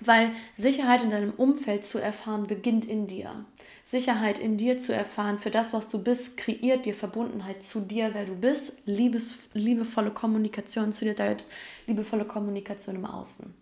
Weil 0.00 0.32
Sicherheit 0.56 1.02
in 1.02 1.10
deinem 1.10 1.32
Umfeld 1.32 1.84
zu 1.84 1.98
erfahren 1.98 2.46
beginnt 2.46 2.86
in 2.86 3.06
dir. 3.06 3.44
Sicherheit 3.84 4.38
in 4.38 4.56
dir 4.56 4.78
zu 4.78 4.94
erfahren 4.94 5.38
für 5.38 5.50
das, 5.50 5.72
was 5.72 5.88
du 5.88 6.02
bist, 6.02 6.36
kreiert 6.36 6.86
dir 6.86 6.94
Verbundenheit 6.94 7.62
zu 7.62 7.80
dir, 7.80 8.10
wer 8.14 8.24
du 8.24 8.34
bist, 8.34 8.74
liebes, 8.86 9.38
liebevolle 9.52 10.10
Kommunikation 10.10 10.92
zu 10.92 11.04
dir 11.04 11.14
selbst, 11.14 11.50
liebevolle 11.86 12.24
Kommunikation 12.24 12.96
im 12.96 13.04
Außen. 13.04 13.52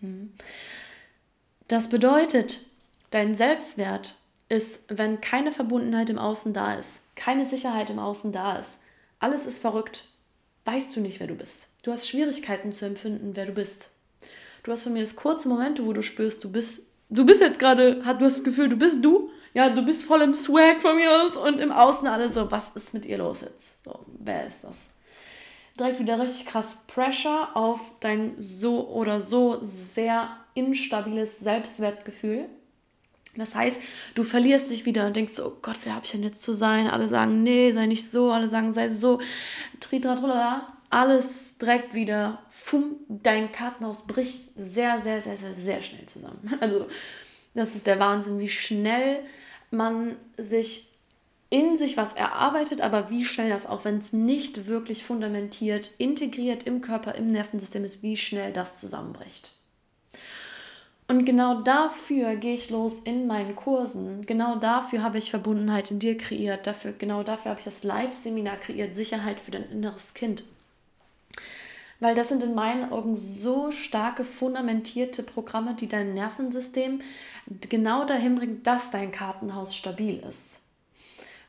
Hm. 0.00 0.32
Das 1.68 1.88
bedeutet, 1.88 2.60
dein 3.10 3.34
Selbstwert 3.34 4.16
ist, 4.48 4.82
wenn 4.88 5.20
keine 5.20 5.52
Verbundenheit 5.52 6.10
im 6.10 6.18
Außen 6.18 6.52
da 6.52 6.74
ist, 6.74 7.02
keine 7.16 7.46
Sicherheit 7.46 7.90
im 7.90 7.98
Außen 7.98 8.32
da 8.32 8.56
ist, 8.56 8.78
alles 9.18 9.46
ist 9.46 9.58
verrückt, 9.58 10.06
weißt 10.64 10.94
du 10.94 11.00
nicht, 11.00 11.20
wer 11.20 11.26
du 11.26 11.34
bist. 11.34 11.68
Du 11.82 11.92
hast 11.92 12.08
Schwierigkeiten 12.08 12.72
zu 12.72 12.84
empfinden, 12.84 13.36
wer 13.36 13.46
du 13.46 13.52
bist. 13.52 13.90
Du 14.64 14.72
hast 14.72 14.84
von 14.84 14.94
mir 14.94 15.00
das 15.00 15.14
kurze 15.14 15.46
Momente, 15.46 15.84
wo 15.84 15.92
du 15.92 16.02
spürst, 16.02 16.42
du 16.42 16.50
bist, 16.50 16.86
du 17.10 17.24
bist 17.26 17.42
jetzt 17.42 17.58
gerade, 17.58 17.96
du 17.96 18.04
hast 18.04 18.38
das 18.38 18.44
Gefühl, 18.44 18.68
du 18.68 18.76
bist 18.76 19.04
du. 19.04 19.30
Ja, 19.52 19.70
du 19.70 19.82
bist 19.82 20.04
voll 20.04 20.22
im 20.22 20.34
Swag 20.34 20.82
von 20.82 20.96
mir 20.96 21.22
aus 21.22 21.36
und 21.36 21.60
im 21.60 21.70
Außen 21.70 22.08
alle 22.08 22.28
so, 22.28 22.50
was 22.50 22.70
ist 22.70 22.92
mit 22.92 23.04
ihr 23.04 23.18
los 23.18 23.42
jetzt? 23.42 23.84
So, 23.84 24.00
wer 24.18 24.48
ist 24.48 24.64
das? 24.64 24.88
Direkt 25.78 26.00
wieder 26.00 26.18
richtig 26.18 26.46
krass 26.46 26.78
Pressure 26.86 27.54
auf 27.54 27.92
dein 28.00 28.34
so 28.38 28.88
oder 28.88 29.20
so 29.20 29.58
sehr 29.62 30.28
instabiles 30.54 31.40
Selbstwertgefühl. 31.40 32.46
Das 33.36 33.54
heißt, 33.54 33.82
du 34.14 34.24
verlierst 34.24 34.70
dich 34.70 34.86
wieder 34.86 35.06
und 35.06 35.14
denkst, 35.14 35.38
oh 35.40 35.52
Gott, 35.60 35.76
wer 35.82 35.94
habe 35.94 36.06
ich 36.06 36.12
denn 36.12 36.22
jetzt 36.22 36.42
zu 36.42 36.54
sein? 36.54 36.88
Alle 36.88 37.08
sagen, 37.08 37.42
nee, 37.42 37.70
sei 37.72 37.86
nicht 37.86 38.10
so, 38.10 38.30
alle 38.30 38.48
sagen, 38.48 38.72
sei 38.72 38.88
so, 38.88 39.20
tritra, 39.80 40.14
trulala 40.14 40.74
alles 40.94 41.58
direkt 41.58 41.92
wieder, 41.94 42.38
fum, 42.50 42.96
dein 43.08 43.50
Kartenhaus 43.50 44.06
bricht 44.06 44.50
sehr, 44.54 45.00
sehr, 45.00 45.20
sehr, 45.20 45.36
sehr, 45.36 45.52
sehr 45.52 45.82
schnell 45.82 46.06
zusammen. 46.06 46.38
Also 46.60 46.86
das 47.52 47.74
ist 47.74 47.88
der 47.88 47.98
Wahnsinn, 47.98 48.38
wie 48.38 48.48
schnell 48.48 49.20
man 49.70 50.16
sich 50.36 50.88
in 51.50 51.76
sich 51.76 51.96
was 51.96 52.12
erarbeitet, 52.12 52.80
aber 52.80 53.10
wie 53.10 53.24
schnell 53.24 53.48
das, 53.48 53.66
auch 53.66 53.84
wenn 53.84 53.98
es 53.98 54.12
nicht 54.12 54.66
wirklich 54.66 55.04
fundamentiert, 55.04 55.90
integriert 55.98 56.62
im 56.64 56.80
Körper, 56.80 57.16
im 57.16 57.26
Nervensystem 57.26 57.84
ist, 57.84 58.02
wie 58.02 58.16
schnell 58.16 58.52
das 58.52 58.78
zusammenbricht. 58.78 59.52
Und 61.08 61.24
genau 61.24 61.60
dafür 61.60 62.36
gehe 62.36 62.54
ich 62.54 62.70
los 62.70 63.00
in 63.00 63.26
meinen 63.26 63.56
Kursen. 63.56 64.24
Genau 64.26 64.56
dafür 64.56 65.02
habe 65.02 65.18
ich 65.18 65.30
Verbundenheit 65.30 65.90
in 65.90 65.98
dir 65.98 66.16
kreiert. 66.16 66.66
Dafür, 66.66 66.92
genau 66.92 67.22
dafür 67.24 67.50
habe 67.50 67.60
ich 67.60 67.66
das 67.66 67.84
Live-Seminar 67.84 68.56
kreiert, 68.56 68.94
Sicherheit 68.94 69.38
für 69.38 69.50
dein 69.50 69.70
inneres 69.70 70.14
Kind 70.14 70.44
weil 72.00 72.14
das 72.14 72.28
sind 72.28 72.42
in 72.42 72.54
meinen 72.54 72.90
Augen 72.90 73.16
so 73.16 73.70
starke 73.70 74.24
fundamentierte 74.24 75.22
Programme, 75.22 75.74
die 75.74 75.88
dein 75.88 76.14
Nervensystem 76.14 77.00
genau 77.68 78.04
dahin 78.04 78.36
bringen, 78.36 78.62
dass 78.62 78.90
dein 78.90 79.12
Kartenhaus 79.12 79.74
stabil 79.74 80.22
ist. 80.28 80.60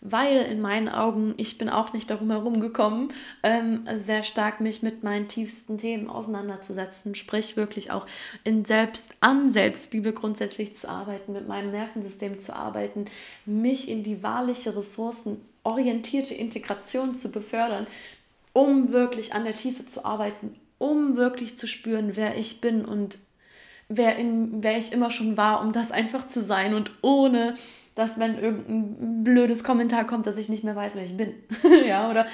Weil 0.08 0.44
in 0.44 0.62
meinen 0.62 0.88
Augen, 0.88 1.34
ich 1.38 1.58
bin 1.58 1.68
auch 1.68 1.92
nicht 1.92 2.12
darum 2.12 2.30
herum 2.30 2.62
gekommen, 2.62 3.10
ähm, 3.42 3.88
sehr 3.96 4.22
stark 4.22 4.62
mich 4.62 4.84
mit 4.84 5.04
meinen 5.04 5.28
tiefsten 5.28 5.80
Themen 5.80 6.12
auseinanderzusetzen, 6.12 7.16
sprich 7.16 7.58
wirklich 7.58 7.90
auch 7.90 8.06
in 8.44 8.66
Selbst, 8.66 9.16
an 9.20 9.52
Selbstliebe 9.52 10.14
grundsätzlich 10.14 10.76
zu 10.76 10.88
arbeiten, 10.88 11.34
mit 11.34 11.48
meinem 11.48 11.72
Nervensystem 11.72 12.38
zu 12.38 12.56
arbeiten, 12.56 13.06
mich 13.48 13.90
in 13.90 14.04
die 14.04 14.22
wahrliche 14.22 14.78
ressourcenorientierte 14.78 16.36
Integration 16.36 17.16
zu 17.16 17.32
befördern, 17.32 17.88
um 18.56 18.94
wirklich 18.94 19.34
an 19.34 19.44
der 19.44 19.54
Tiefe 19.54 19.86
zu 19.86 20.06
arbeiten, 20.06 20.56
um 20.78 21.18
wirklich 21.18 21.58
zu 21.58 21.68
spüren, 21.68 22.16
wer 22.16 22.38
ich 22.38 22.62
bin 22.62 22.86
und 22.86 23.18
wer, 23.90 24.16
in, 24.16 24.64
wer 24.64 24.78
ich 24.78 24.94
immer 24.94 25.12
schon 25.12 25.36
war, 25.36 25.62
um 25.62 25.74
das 25.74 25.92
einfach 25.92 26.26
zu 26.26 26.42
sein 26.42 26.74
und 26.74 26.90
ohne, 27.02 27.56
dass 27.96 28.18
wenn 28.18 28.40
irgendein 28.40 29.24
blödes 29.26 29.66
Kommentar 29.66 30.08
kommt, 30.08 30.26
dass 30.26 30.38
ich 30.38 30.48
nicht 30.48 30.64
mehr 30.64 30.76
weiß, 30.76 30.96
wer 30.96 31.04
ich 31.04 31.18
bin. 31.18 31.34
ja, 31.86 32.10
oder 32.10 32.28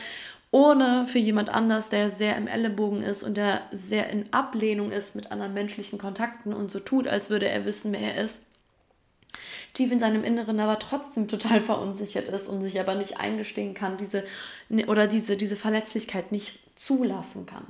ohne 0.52 1.08
für 1.08 1.18
jemand 1.18 1.50
anders, 1.50 1.90
der 1.90 2.12
sehr 2.12 2.38
im 2.38 2.46
Ellenbogen 2.46 3.02
ist 3.02 3.24
und 3.24 3.36
der 3.36 3.64
sehr 3.72 4.12
in 4.12 4.32
Ablehnung 4.32 4.92
ist 4.92 5.16
mit 5.16 5.32
anderen 5.32 5.56
menschlichen 5.56 5.98
Kontakten 5.98 6.54
und 6.54 6.70
so 6.70 6.80
tut, 6.80 7.08
als 7.08 7.32
würde 7.32 7.48
er 7.48 7.66
wissen, 7.66 7.94
wer 7.94 8.14
er 8.14 8.24
ist, 8.24 8.44
tief 9.74 9.92
in 9.92 10.00
seinem 10.00 10.24
Inneren 10.24 10.60
aber 10.60 10.80
trotzdem 10.80 11.28
total 11.28 11.62
verunsichert 11.64 12.28
ist 12.28 12.48
und 12.48 12.62
sich 12.62 12.80
aber 12.80 12.96
nicht 12.96 13.18
eingestehen 13.18 13.74
kann, 13.74 13.98
diese 13.98 14.24
oder 14.88 15.08
diese, 15.08 15.38
diese 15.38 15.56
Verletzlichkeit 15.56 16.32
nicht 16.32 16.60
zulassen 16.76 17.46
kann. 17.46 17.66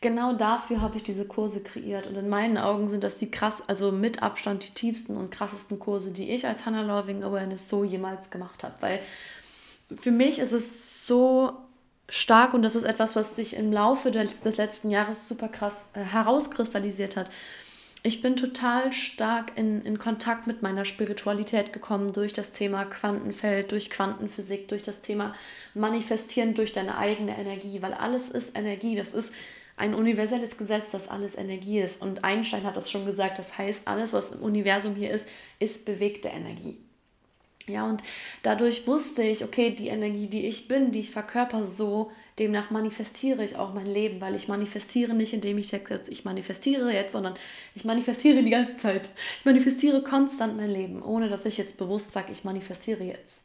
Genau 0.00 0.34
dafür 0.34 0.82
habe 0.82 0.98
ich 0.98 1.02
diese 1.02 1.24
Kurse 1.24 1.62
kreiert 1.62 2.06
und 2.06 2.14
in 2.14 2.28
meinen 2.28 2.58
Augen 2.58 2.90
sind 2.90 3.02
das 3.02 3.16
die 3.16 3.30
krass, 3.30 3.62
also 3.66 3.90
mit 3.90 4.22
Abstand 4.22 4.68
die 4.68 4.74
tiefsten 4.74 5.16
und 5.16 5.30
krassesten 5.30 5.78
Kurse, 5.78 6.10
die 6.10 6.30
ich 6.30 6.46
als 6.46 6.66
Hannah 6.66 6.82
Loving 6.82 7.24
Awareness 7.24 7.70
so 7.70 7.84
jemals 7.84 8.28
gemacht 8.28 8.64
habe, 8.64 8.74
weil 8.80 9.00
für 9.96 10.10
mich 10.10 10.40
ist 10.40 10.52
es 10.52 11.06
so 11.06 11.54
stark 12.10 12.52
und 12.52 12.60
das 12.60 12.74
ist 12.74 12.84
etwas, 12.84 13.16
was 13.16 13.34
sich 13.34 13.56
im 13.56 13.72
Laufe 13.72 14.10
des, 14.10 14.42
des 14.42 14.58
letzten 14.58 14.90
Jahres 14.90 15.26
super 15.26 15.48
krass 15.48 15.88
äh, 15.94 16.00
herauskristallisiert 16.00 17.16
hat 17.16 17.30
ich 18.06 18.20
bin 18.20 18.36
total 18.36 18.92
stark 18.92 19.52
in, 19.56 19.80
in 19.80 19.98
Kontakt 19.98 20.46
mit 20.46 20.60
meiner 20.60 20.84
Spiritualität 20.84 21.72
gekommen 21.72 22.12
durch 22.12 22.34
das 22.34 22.52
Thema 22.52 22.84
Quantenfeld, 22.84 23.72
durch 23.72 23.88
Quantenphysik, 23.88 24.68
durch 24.68 24.82
das 24.82 25.00
Thema 25.00 25.34
Manifestieren 25.72 26.52
durch 26.52 26.72
deine 26.72 26.98
eigene 26.98 27.36
Energie, 27.36 27.80
weil 27.80 27.94
alles 27.94 28.28
ist 28.28 28.58
Energie. 28.58 28.94
Das 28.94 29.14
ist 29.14 29.32
ein 29.78 29.94
universelles 29.94 30.58
Gesetz, 30.58 30.90
dass 30.90 31.08
alles 31.08 31.34
Energie 31.34 31.80
ist. 31.80 32.02
Und 32.02 32.24
Einstein 32.24 32.64
hat 32.64 32.76
das 32.76 32.90
schon 32.90 33.06
gesagt. 33.06 33.38
Das 33.38 33.56
heißt, 33.56 33.88
alles, 33.88 34.12
was 34.12 34.32
im 34.32 34.42
Universum 34.42 34.94
hier 34.94 35.10
ist, 35.10 35.30
ist 35.58 35.86
bewegte 35.86 36.28
Energie. 36.28 36.76
Ja, 37.66 37.86
und 37.86 38.02
dadurch 38.42 38.86
wusste 38.86 39.22
ich, 39.22 39.42
okay, 39.42 39.70
die 39.70 39.88
Energie, 39.88 40.26
die 40.26 40.46
ich 40.46 40.68
bin, 40.68 40.92
die 40.92 41.00
ich 41.00 41.10
verkörper, 41.10 41.64
so, 41.64 42.10
demnach 42.38 42.70
manifestiere 42.70 43.42
ich 43.42 43.56
auch 43.56 43.72
mein 43.72 43.86
Leben, 43.86 44.20
weil 44.20 44.34
ich 44.34 44.48
manifestiere 44.48 45.14
nicht, 45.14 45.32
indem 45.32 45.56
ich 45.56 45.72
jetzt, 45.72 46.10
ich 46.10 46.24
manifestiere 46.24 46.92
jetzt, 46.92 47.12
sondern 47.12 47.34
ich 47.74 47.84
manifestiere 47.84 48.42
die 48.42 48.50
ganze 48.50 48.76
Zeit. 48.76 49.08
Ich 49.38 49.44
manifestiere 49.44 50.02
konstant 50.02 50.56
mein 50.56 50.70
Leben, 50.70 51.02
ohne 51.02 51.30
dass 51.30 51.46
ich 51.46 51.56
jetzt 51.56 51.78
bewusst 51.78 52.12
sage, 52.12 52.32
ich 52.32 52.44
manifestiere 52.44 53.04
jetzt. 53.04 53.44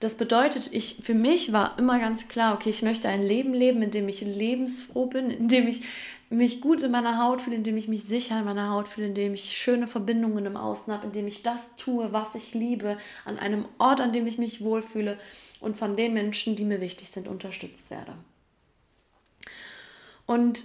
Das 0.00 0.16
bedeutet, 0.16 0.68
ich, 0.72 0.96
für 1.00 1.14
mich 1.14 1.54
war 1.54 1.78
immer 1.78 1.98
ganz 1.98 2.28
klar, 2.28 2.54
okay, 2.54 2.68
ich 2.68 2.82
möchte 2.82 3.08
ein 3.08 3.26
Leben 3.26 3.54
leben, 3.54 3.80
in 3.80 3.90
dem 3.90 4.08
ich 4.08 4.20
lebensfroh 4.20 5.06
bin, 5.06 5.30
in 5.30 5.48
dem 5.48 5.66
ich 5.66 5.82
mich 6.28 6.60
gut 6.60 6.82
in 6.82 6.90
meiner 6.90 7.22
Haut 7.22 7.40
fühle, 7.40 7.56
in 7.56 7.62
dem 7.62 7.76
ich 7.76 7.88
mich 7.88 8.04
sicher 8.04 8.38
in 8.38 8.44
meiner 8.44 8.70
Haut 8.70 8.88
fühle, 8.88 9.06
in 9.06 9.14
dem 9.14 9.34
ich 9.34 9.56
schöne 9.56 9.86
Verbindungen 9.86 10.44
im 10.46 10.56
Außen 10.56 10.92
habe, 10.92 11.06
in 11.06 11.12
dem 11.12 11.26
ich 11.26 11.42
das 11.42 11.76
tue, 11.76 12.12
was 12.12 12.34
ich 12.34 12.52
liebe, 12.52 12.98
an 13.24 13.38
einem 13.38 13.66
Ort, 13.78 14.00
an 14.00 14.12
dem 14.12 14.26
ich 14.26 14.38
mich 14.38 14.62
wohlfühle 14.62 15.18
und 15.60 15.76
von 15.76 15.96
den 15.96 16.14
Menschen, 16.14 16.56
die 16.56 16.64
mir 16.64 16.80
wichtig 16.80 17.10
sind, 17.10 17.28
unterstützt 17.28 17.90
werde. 17.90 18.14
Und 20.26 20.64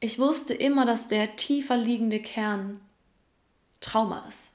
ich 0.00 0.18
wusste 0.18 0.54
immer, 0.54 0.84
dass 0.84 1.08
der 1.08 1.36
tiefer 1.36 1.76
liegende 1.76 2.20
Kern 2.20 2.80
Trauma 3.80 4.26
ist. 4.28 4.50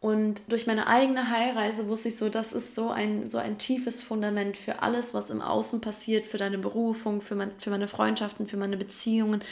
Und 0.00 0.42
durch 0.46 0.68
meine 0.68 0.86
eigene 0.86 1.28
Heilreise 1.28 1.88
wusste 1.88 2.08
ich 2.08 2.16
so, 2.16 2.28
das 2.28 2.52
ist 2.52 2.76
so 2.76 2.90
ein, 2.90 3.28
so 3.28 3.38
ein 3.38 3.58
tiefes 3.58 4.00
Fundament 4.00 4.56
für 4.56 4.80
alles, 4.80 5.12
was 5.12 5.28
im 5.28 5.42
Außen 5.42 5.80
passiert, 5.80 6.24
für 6.24 6.38
deine 6.38 6.58
Berufung, 6.58 7.20
für, 7.20 7.34
mein, 7.34 7.50
für 7.58 7.70
meine 7.70 7.88
Freundschaften, 7.88 8.46
für 8.46 8.56
meine 8.56 8.76
Beziehungen, 8.76 9.42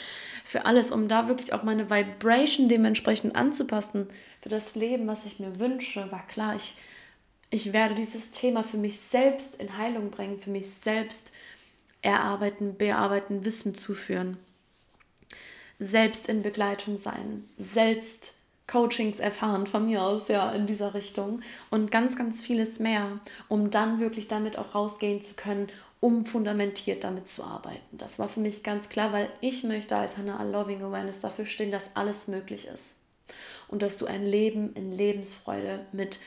für 0.45 0.65
alles, 0.65 0.91
um 0.91 1.09
da 1.09 1.27
wirklich 1.27 1.51
auch 1.51 1.63
meine 1.63 1.89
Vibration 1.89 2.69
dementsprechend 2.69 3.35
anzupassen, 3.35 4.07
für 4.41 4.47
das 4.47 4.75
Leben, 4.75 5.05
was 5.07 5.25
ich 5.25 5.37
mir 5.39 5.59
wünsche, 5.59 6.09
war 6.13 6.25
klar, 6.27 6.55
ich, 6.55 6.75
ich 7.49 7.73
werde 7.73 7.95
dieses 7.95 8.31
Thema 8.31 8.63
für 8.63 8.77
mich 8.77 9.01
selbst 9.01 9.55
in 9.57 9.77
Heilung 9.77 10.11
bringen, 10.11 10.39
für 10.39 10.49
mich 10.49 10.69
selbst 10.69 11.33
erarbeiten, 12.01 12.77
bearbeiten, 12.77 13.43
Wissen 13.43 13.75
zuführen, 13.75 14.37
selbst 15.77 16.29
in 16.29 16.41
Begleitung 16.41 16.97
sein, 16.97 17.49
selbst 17.57 18.36
Coachings 18.67 19.19
erfahren 19.19 19.65
von 19.65 19.85
mir 19.85 20.03
aus, 20.03 20.27
ja, 20.27 20.51
in 20.51 20.65
dieser 20.65 20.93
Richtung 20.93 21.41
und 21.69 21.89
ganz, 21.89 22.17
ganz 22.17 22.41
vieles 22.41 22.79
mehr, 22.79 23.19
um 23.47 23.71
dann 23.71 23.99
wirklich 23.99 24.27
damit 24.27 24.57
auch 24.57 24.75
rausgehen 24.75 25.21
zu 25.21 25.35
können, 25.35 25.67
um 25.99 26.25
fundamentiert 26.25 27.03
damit 27.03 27.27
zu 27.27 27.43
arbeiten. 27.43 27.97
Das 27.97 28.19
war 28.19 28.29
für 28.29 28.39
mich 28.39 28.63
ganz 28.63 28.89
klar, 28.89 29.13
weil 29.13 29.29
ich 29.41 29.63
möchte 29.63 29.95
als 29.95 30.17
Hannah 30.17 30.43
Loving 30.43 30.83
Awareness 30.83 31.21
dafür 31.21 31.45
stehen, 31.45 31.71
dass 31.71 31.95
alles 31.95 32.27
möglich 32.27 32.67
ist 32.67 32.95
und 33.67 33.81
dass 33.81 33.97
du 33.97 34.05
ein 34.05 34.25
Leben 34.25 34.73
in 34.73 34.91
Lebensfreude 34.91 35.85
mit 35.91 36.19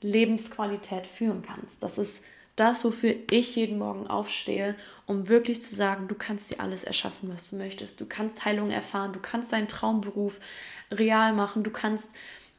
Lebensqualität 0.00 1.06
führen 1.06 1.42
kannst. 1.42 1.82
Das 1.82 1.98
ist 1.98 2.24
das, 2.60 2.84
wofür 2.84 3.14
ich 3.30 3.56
jeden 3.56 3.78
Morgen 3.78 4.06
aufstehe, 4.06 4.76
um 5.06 5.28
wirklich 5.28 5.62
zu 5.62 5.74
sagen, 5.74 6.08
du 6.08 6.14
kannst 6.14 6.50
dir 6.50 6.60
alles 6.60 6.84
erschaffen, 6.84 7.32
was 7.32 7.48
du 7.48 7.56
möchtest. 7.56 8.00
Du 8.00 8.06
kannst 8.06 8.44
Heilung 8.44 8.70
erfahren, 8.70 9.12
du 9.12 9.20
kannst 9.20 9.52
deinen 9.52 9.68
Traumberuf 9.68 10.38
real 10.92 11.32
machen, 11.32 11.62
du 11.62 11.70
kannst 11.70 12.12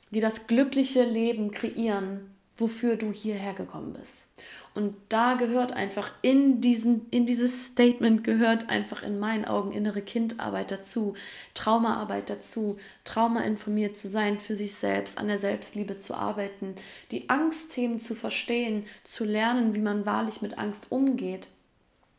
dir 0.09 0.21
das 0.21 0.47
glückliche 0.47 1.03
Leben 1.03 1.51
kreieren, 1.51 2.30
wofür 2.57 2.95
du 2.95 3.11
hierher 3.11 3.53
gekommen 3.53 3.93
bist. 3.93 4.27
Und 4.73 4.95
da 5.09 5.33
gehört 5.33 5.73
einfach 5.73 6.11
in, 6.21 6.61
diesen, 6.61 7.09
in 7.09 7.25
dieses 7.25 7.67
Statement 7.67 8.23
gehört 8.23 8.69
einfach 8.69 9.03
in 9.03 9.19
meinen 9.19 9.45
Augen 9.45 9.71
innere 9.71 10.01
Kindarbeit 10.01 10.71
dazu, 10.71 11.15
Traumaarbeit 11.53 12.29
dazu, 12.29 12.77
traumainformiert 13.03 13.97
zu 13.97 14.07
sein 14.07 14.39
für 14.39 14.55
sich 14.55 14.75
selbst, 14.75 15.17
an 15.17 15.27
der 15.27 15.39
Selbstliebe 15.39 15.97
zu 15.97 16.13
arbeiten, 16.13 16.75
die 17.11 17.29
Angstthemen 17.29 17.99
zu 17.99 18.15
verstehen, 18.15 18.85
zu 19.03 19.25
lernen, 19.25 19.75
wie 19.75 19.81
man 19.81 20.05
wahrlich 20.05 20.41
mit 20.41 20.57
Angst 20.57 20.87
umgeht 20.89 21.49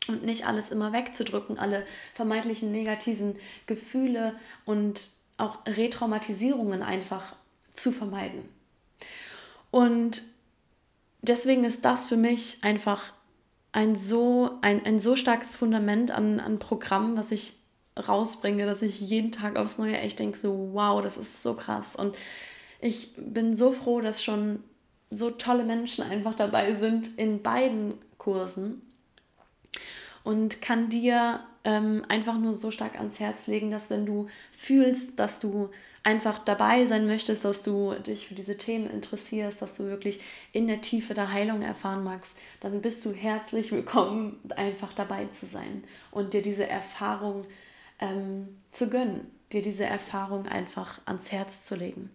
und 0.09 0.25
nicht 0.25 0.47
alles 0.47 0.71
immer 0.71 0.93
wegzudrücken, 0.93 1.59
alle 1.59 1.87
vermeintlichen 2.15 2.71
negativen 2.73 3.37
Gefühle 3.67 4.35
und 4.65 5.11
auch 5.39 5.59
Retraumatisierungen 5.67 6.83
einfach 6.83 7.35
zu 7.73 7.93
vermeiden. 7.93 8.62
Und 9.73 10.23
deswegen 11.23 11.65
ist 11.65 11.85
das 11.85 12.07
für 12.07 12.17
mich 12.17 12.59
einfach 12.63 13.13
ein 13.73 13.97
so, 13.97 14.59
ein, 14.61 14.85
ein 14.85 15.01
so 15.01 15.17
starkes 15.17 15.57
Fundament 15.57 16.11
an, 16.13 16.39
an 16.39 16.61
Programm, 16.61 17.17
was 17.17 17.33
ich 17.33 17.57
rausbringe, 17.97 18.67
dass 18.67 18.83
ich 18.83 19.01
jeden 19.01 19.33
Tag 19.33 19.57
aufs 19.57 19.79
Neue 19.79 19.97
echt 19.97 20.19
denke, 20.19 20.39
so 20.39 20.71
wow, 20.73 21.03
das 21.03 21.17
ist 21.17 21.43
so 21.43 21.55
krass. 21.55 21.97
Und 21.97 22.15
ich 22.81 23.15
bin 23.17 23.57
so 23.57 23.73
froh, 23.73 24.03
dass 24.03 24.23
schon 24.23 24.63
so 25.11 25.31
tolle 25.31 25.65
Menschen 25.65 26.05
einfach 26.05 26.35
dabei 26.35 26.75
sind 26.75 27.19
in 27.19 27.43
beiden 27.43 27.95
Kursen 28.19 28.83
und 30.23 30.61
kann 30.61 30.91
dir 30.91 31.41
ähm, 31.65 32.05
einfach 32.09 32.39
nur 32.39 32.55
so 32.55 32.71
stark 32.71 32.97
ans 32.97 33.21
Herz 33.21 33.47
legen, 33.47 33.71
dass 33.71 33.89
wenn 33.89 34.05
du 34.05 34.29
fühlst, 34.51 35.19
dass 35.19 35.39
du 35.39 35.71
einfach 36.05 36.39
dabei 36.41 36.85
sein 36.85 37.07
möchtest, 37.07 37.45
dass 37.45 37.63
du 37.63 37.95
dich 37.95 38.27
für 38.27 38.35
diese 38.35 38.57
Themen 38.57 38.91
interessierst, 38.91 39.63
dass 39.63 39.77
du 39.77 39.85
wirklich 39.85 40.21
in 40.53 40.67
der 40.67 40.81
Tiefe 40.81 41.15
der 41.15 41.33
Heilung 41.33 41.63
erfahren 41.63 42.03
magst, 42.03 42.37
dann 42.61 42.81
bist 42.81 43.05
du 43.05 43.13
herzlich 43.13 43.71
willkommen, 43.71 44.41
einfach 44.57 44.93
dabei 44.93 45.27
zu 45.27 45.47
sein 45.47 45.85
und 46.11 46.35
dir 46.35 46.43
diese 46.43 46.67
Erfahrung 46.67 47.43
ähm, 48.01 48.61
zu 48.73 48.89
gönnen, 48.89 49.31
dir 49.53 49.63
diese 49.63 49.85
Erfahrung 49.85 50.49
einfach 50.49 51.01
ans 51.05 51.31
Herz 51.31 51.65
zu 51.65 51.77
legen. 51.77 52.11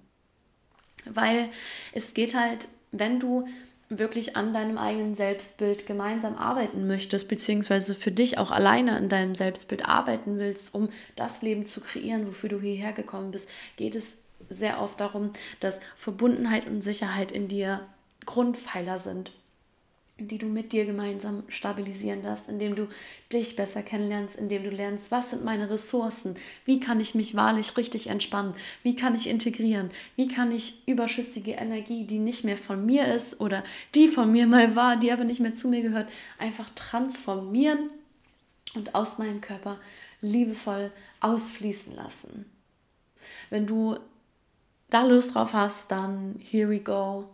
Weil 1.06 1.50
es 1.94 2.14
geht 2.14 2.36
halt, 2.36 2.68
wenn 2.92 3.20
du 3.20 3.48
wirklich 3.90 4.36
an 4.36 4.54
deinem 4.54 4.78
eigenen 4.78 5.16
Selbstbild 5.16 5.86
gemeinsam 5.86 6.36
arbeiten 6.36 6.88
möchtest, 6.88 7.28
beziehungsweise 7.28 7.96
für 7.96 8.12
dich 8.12 8.38
auch 8.38 8.52
alleine 8.52 8.96
an 8.96 9.10
deinem 9.10 9.36
Selbstbild 9.36 9.88
arbeiten 9.88 10.38
willst, 10.40 10.74
um 10.74 10.90
das 11.16 11.42
Leben 11.42 11.66
zu 11.66 11.82
kreieren, 11.82 12.28
wofür 12.28 12.50
du 12.50 12.60
hierher 12.60 12.92
gekommen 12.92 13.32
bist, 13.32 13.50
geht 13.78 13.96
es 13.96 14.18
sehr 14.50 14.82
oft 14.82 15.00
darum, 15.00 15.32
dass 15.60 15.80
Verbundenheit 15.96 16.68
und 16.68 16.82
Sicherheit 16.82 17.32
in 17.32 17.48
dir 17.48 17.86
Grundpfeiler 18.26 19.00
sind 19.00 19.32
die 20.20 20.38
du 20.38 20.48
mit 20.48 20.72
dir 20.74 20.86
gemeinsam 20.86 21.44
stabilisieren 21.48 22.24
darfst, 22.24 22.50
indem 22.50 22.76
du 22.76 22.88
dich 23.32 23.56
besser 23.56 23.84
kennenlernst, 23.84 24.36
indem 24.36 24.64
du 24.64 24.70
lernst, 24.70 25.12
was 25.12 25.30
sind 25.30 25.46
meine 25.46 25.70
Ressourcen, 25.70 26.36
wie 26.66 26.80
kann 26.80 27.00
ich 27.00 27.14
mich 27.14 27.36
wahrlich 27.36 27.78
richtig 27.78 28.08
entspannen, 28.08 28.56
wie 28.82 28.96
kann 28.96 29.16
ich 29.16 29.30
integrieren, 29.30 29.92
wie 30.16 30.28
kann 30.28 30.52
ich 30.52 30.88
überschüssige 30.88 31.52
Energie, 31.52 32.06
die 32.06 32.20
nicht 32.20 32.44
mehr 32.44 32.58
von 32.58 32.86
mir 32.86 33.14
ist 33.14 33.40
oder 33.40 33.64
die 33.94 34.08
von 34.08 34.32
mir 34.32 34.48
mal 34.48 34.76
war, 34.76 34.98
die 34.98 35.12
aber 35.12 35.24
nicht 35.24 35.40
mehr 35.40 35.54
zu 35.54 35.68
mir 35.68 35.84
gehört, 35.84 36.10
einfach 36.40 36.70
transformieren 36.72 37.92
und 38.76 38.96
aus 38.96 39.20
meinem 39.20 39.42
Körper 39.42 39.80
liebevoll 40.22 40.92
ausfließen 41.20 41.96
lassen. 41.96 42.46
Wenn 43.50 43.68
du 43.68 43.98
da 44.90 45.04
Lust 45.04 45.36
drauf 45.36 45.54
hast, 45.54 45.92
dann 45.92 46.40
here 46.40 46.70
we 46.70 46.80
go 46.80 47.30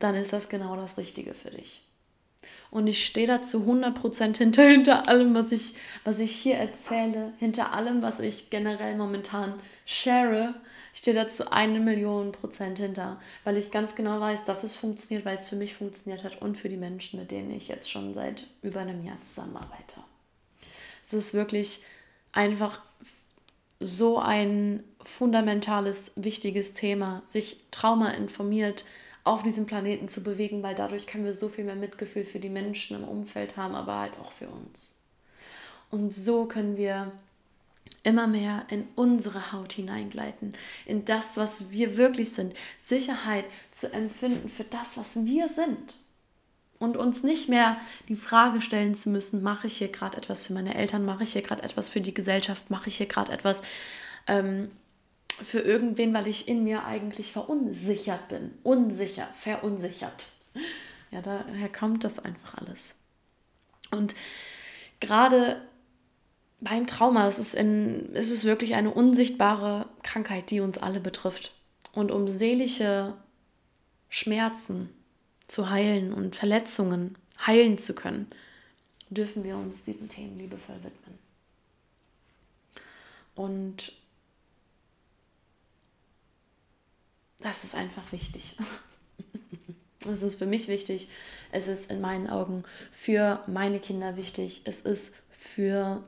dann 0.00 0.16
ist 0.16 0.32
das 0.32 0.48
genau 0.48 0.74
das 0.76 0.98
Richtige 0.98 1.34
für 1.34 1.50
dich. 1.50 1.82
Und 2.70 2.86
ich 2.86 3.04
stehe 3.04 3.26
da 3.26 3.42
zu 3.42 3.58
100% 3.58 4.36
hinter, 4.36 4.62
hinter 4.62 5.08
allem, 5.08 5.34
was 5.34 5.50
ich, 5.52 5.74
was 6.04 6.20
ich 6.20 6.32
hier 6.32 6.56
erzähle, 6.56 7.32
hinter 7.38 7.72
allem, 7.72 8.00
was 8.00 8.20
ich 8.20 8.48
generell 8.48 8.96
momentan 8.96 9.54
share. 9.84 10.54
Ich 10.92 11.00
stehe 11.00 11.16
da 11.16 11.26
zu 11.26 11.52
eine 11.52 11.80
Million 11.80 12.32
Prozent 12.32 12.78
hinter, 12.78 13.20
weil 13.44 13.56
ich 13.56 13.70
ganz 13.70 13.94
genau 13.94 14.20
weiß, 14.20 14.44
dass 14.44 14.62
es 14.62 14.76
funktioniert, 14.76 15.24
weil 15.24 15.36
es 15.36 15.46
für 15.46 15.56
mich 15.56 15.74
funktioniert 15.74 16.22
hat 16.22 16.40
und 16.40 16.56
für 16.56 16.68
die 16.68 16.76
Menschen, 16.76 17.18
mit 17.18 17.30
denen 17.30 17.50
ich 17.50 17.68
jetzt 17.68 17.90
schon 17.90 18.14
seit 18.14 18.46
über 18.62 18.80
einem 18.80 19.04
Jahr 19.04 19.20
zusammenarbeite. 19.20 20.00
Es 21.02 21.12
ist 21.12 21.34
wirklich 21.34 21.80
einfach 22.32 22.80
so 23.80 24.18
ein 24.18 24.84
fundamentales, 25.02 26.12
wichtiges 26.14 26.74
Thema, 26.74 27.22
sich 27.24 27.56
Trauma 27.70 28.10
informiert, 28.10 28.84
auf 29.24 29.42
diesem 29.42 29.66
Planeten 29.66 30.08
zu 30.08 30.22
bewegen, 30.22 30.62
weil 30.62 30.74
dadurch 30.74 31.06
können 31.06 31.24
wir 31.24 31.34
so 31.34 31.48
viel 31.48 31.64
mehr 31.64 31.76
Mitgefühl 31.76 32.24
für 32.24 32.38
die 32.38 32.48
Menschen 32.48 32.96
im 32.96 33.04
Umfeld 33.04 33.56
haben, 33.56 33.74
aber 33.74 33.98
halt 33.98 34.18
auch 34.18 34.32
für 34.32 34.48
uns. 34.48 34.94
Und 35.90 36.14
so 36.14 36.46
können 36.46 36.76
wir 36.76 37.12
immer 38.02 38.26
mehr 38.26 38.64
in 38.70 38.86
unsere 38.94 39.52
Haut 39.52 39.72
hineingleiten, 39.72 40.54
in 40.86 41.04
das, 41.04 41.36
was 41.36 41.70
wir 41.70 41.96
wirklich 41.96 42.32
sind, 42.32 42.54
Sicherheit 42.78 43.44
zu 43.70 43.92
empfinden 43.92 44.48
für 44.48 44.64
das, 44.64 44.96
was 44.96 45.24
wir 45.24 45.48
sind. 45.48 45.96
Und 46.78 46.96
uns 46.96 47.22
nicht 47.22 47.50
mehr 47.50 47.78
die 48.08 48.16
Frage 48.16 48.62
stellen 48.62 48.94
zu 48.94 49.10
müssen, 49.10 49.42
mache 49.42 49.66
ich 49.66 49.76
hier 49.76 49.92
gerade 49.92 50.16
etwas 50.16 50.46
für 50.46 50.54
meine 50.54 50.74
Eltern, 50.74 51.04
mache 51.04 51.24
ich 51.24 51.34
hier 51.34 51.42
gerade 51.42 51.62
etwas 51.62 51.90
für 51.90 52.00
die 52.00 52.14
Gesellschaft, 52.14 52.70
mache 52.70 52.88
ich 52.88 52.96
hier 52.96 53.06
gerade 53.06 53.32
etwas 53.32 53.62
ähm, 54.26 54.70
für 55.42 55.60
irgendwen, 55.60 56.12
weil 56.14 56.28
ich 56.28 56.48
in 56.48 56.64
mir 56.64 56.84
eigentlich 56.84 57.32
verunsichert 57.32 58.28
bin. 58.28 58.52
Unsicher, 58.62 59.28
verunsichert. 59.34 60.28
Ja, 61.10 61.22
daher 61.22 61.68
kommt 61.70 62.04
das 62.04 62.18
einfach 62.18 62.58
alles. 62.58 62.94
Und 63.90 64.14
gerade 65.00 65.60
beim 66.60 66.86
Trauma 66.86 67.26
ist 67.26 67.38
es, 67.38 67.54
ist 67.54 68.44
wirklich 68.44 68.74
eine 68.74 68.90
unsichtbare 68.92 69.88
Krankheit, 70.02 70.50
die 70.50 70.60
uns 70.60 70.78
alle 70.78 71.00
betrifft. 71.00 71.52
Und 71.92 72.12
um 72.12 72.28
seelische 72.28 73.14
Schmerzen 74.08 74.90
zu 75.48 75.70
heilen 75.70 76.12
und 76.12 76.36
Verletzungen 76.36 77.16
heilen 77.44 77.78
zu 77.78 77.94
können, 77.94 78.28
dürfen 79.08 79.42
wir 79.42 79.56
uns 79.56 79.82
diesen 79.82 80.08
Themen 80.08 80.38
liebevoll 80.38 80.76
widmen. 80.76 81.18
Und 83.34 83.92
das 87.40 87.64
ist 87.64 87.74
einfach 87.74 88.12
wichtig. 88.12 88.56
Es 90.08 90.22
ist 90.22 90.36
für 90.36 90.46
mich 90.46 90.68
wichtig. 90.68 91.08
Es 91.52 91.68
ist 91.68 91.90
in 91.90 92.00
meinen 92.00 92.28
Augen 92.28 92.64
für 92.90 93.42
meine 93.46 93.80
Kinder 93.80 94.16
wichtig. 94.16 94.62
Es 94.64 94.80
ist 94.80 95.14
für 95.30 96.02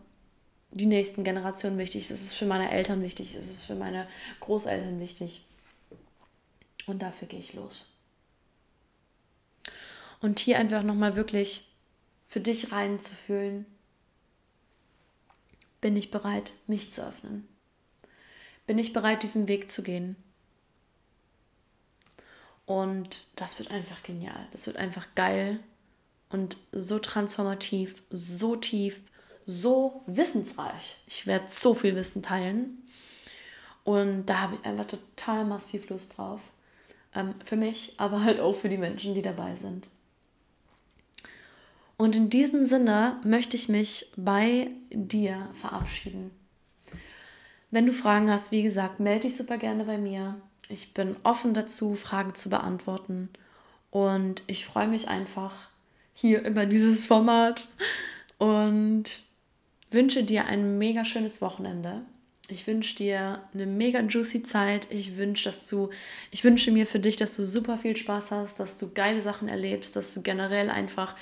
die 0.70 0.86
nächsten 0.86 1.24
Generationen 1.24 1.78
wichtig. 1.78 2.10
Es 2.10 2.22
ist 2.22 2.34
für 2.34 2.46
meine 2.46 2.70
Eltern 2.70 3.02
wichtig. 3.02 3.34
Es 3.34 3.48
ist 3.48 3.64
für 3.64 3.74
meine 3.74 4.08
Großeltern 4.40 4.98
wichtig. 4.98 5.44
Und 6.86 7.02
dafür 7.02 7.28
gehe 7.28 7.40
ich 7.40 7.52
los. 7.52 7.92
Und 10.20 10.38
hier 10.38 10.58
einfach 10.58 10.82
nochmal 10.82 11.16
wirklich 11.16 11.70
für 12.26 12.40
dich 12.40 12.72
reinzufühlen. 12.72 13.66
Bin 15.80 15.96
ich 15.96 16.10
bereit, 16.10 16.54
mich 16.66 16.90
zu 16.90 17.06
öffnen? 17.06 17.46
Bin 18.66 18.78
ich 18.78 18.92
bereit, 18.92 19.22
diesen 19.22 19.48
Weg 19.48 19.70
zu 19.70 19.82
gehen? 19.82 20.16
Und 22.66 23.26
das 23.40 23.58
wird 23.58 23.70
einfach 23.70 24.02
genial. 24.02 24.46
Das 24.52 24.66
wird 24.66 24.76
einfach 24.76 25.06
geil 25.14 25.60
und 26.30 26.56
so 26.72 26.98
transformativ, 26.98 28.02
so 28.10 28.56
tief, 28.56 29.02
so 29.44 30.02
wissensreich. 30.06 30.96
Ich 31.06 31.26
werde 31.26 31.46
so 31.48 31.74
viel 31.74 31.94
Wissen 31.96 32.22
teilen. 32.22 32.82
Und 33.84 34.26
da 34.26 34.40
habe 34.40 34.54
ich 34.54 34.64
einfach 34.64 34.86
total 34.86 35.44
massiv 35.44 35.88
Lust 35.88 36.16
drauf. 36.16 36.52
Ähm, 37.14 37.34
für 37.44 37.56
mich, 37.56 37.94
aber 37.98 38.22
halt 38.22 38.40
auch 38.40 38.54
für 38.54 38.68
die 38.68 38.78
Menschen, 38.78 39.14
die 39.14 39.22
dabei 39.22 39.56
sind. 39.56 39.88
Und 41.96 42.16
in 42.16 42.30
diesem 42.30 42.66
Sinne 42.66 43.20
möchte 43.24 43.56
ich 43.56 43.68
mich 43.68 44.10
bei 44.16 44.70
dir 44.90 45.48
verabschieden. 45.52 46.30
Wenn 47.70 47.86
du 47.86 47.92
Fragen 47.92 48.30
hast, 48.30 48.50
wie 48.50 48.62
gesagt, 48.62 49.00
melde 49.00 49.28
dich 49.28 49.36
super 49.36 49.56
gerne 49.56 49.84
bei 49.84 49.98
mir. 49.98 50.40
Ich 50.68 50.94
bin 50.94 51.16
offen 51.22 51.54
dazu, 51.54 51.96
Fragen 51.96 52.34
zu 52.34 52.50
beantworten. 52.50 53.28
Und 53.90 54.42
ich 54.46 54.64
freue 54.64 54.88
mich 54.88 55.08
einfach 55.08 55.52
hier 56.14 56.44
über 56.44 56.66
dieses 56.66 57.06
Format 57.06 57.68
und 58.38 59.04
wünsche 59.90 60.24
dir 60.24 60.46
ein 60.46 60.78
mega 60.78 61.04
schönes 61.04 61.40
Wochenende. 61.42 62.02
Ich 62.48 62.66
wünsche 62.66 62.96
dir 62.96 63.40
eine 63.54 63.66
mega 63.66 64.00
juicy 64.00 64.42
Zeit. 64.42 64.88
Ich 64.90 65.16
wünsche, 65.16 65.44
dass 65.44 65.68
du, 65.68 65.90
ich 66.30 66.42
wünsche 66.44 66.70
mir 66.70 66.86
für 66.86 66.98
dich, 66.98 67.16
dass 67.16 67.36
du 67.36 67.44
super 67.44 67.78
viel 67.78 67.96
Spaß 67.96 68.30
hast, 68.30 68.60
dass 68.60 68.78
du 68.78 68.90
geile 68.92 69.22
Sachen 69.22 69.48
erlebst, 69.48 69.96
dass 69.96 70.12
du 70.14 70.22
generell 70.22 70.70
einfach 70.70 71.16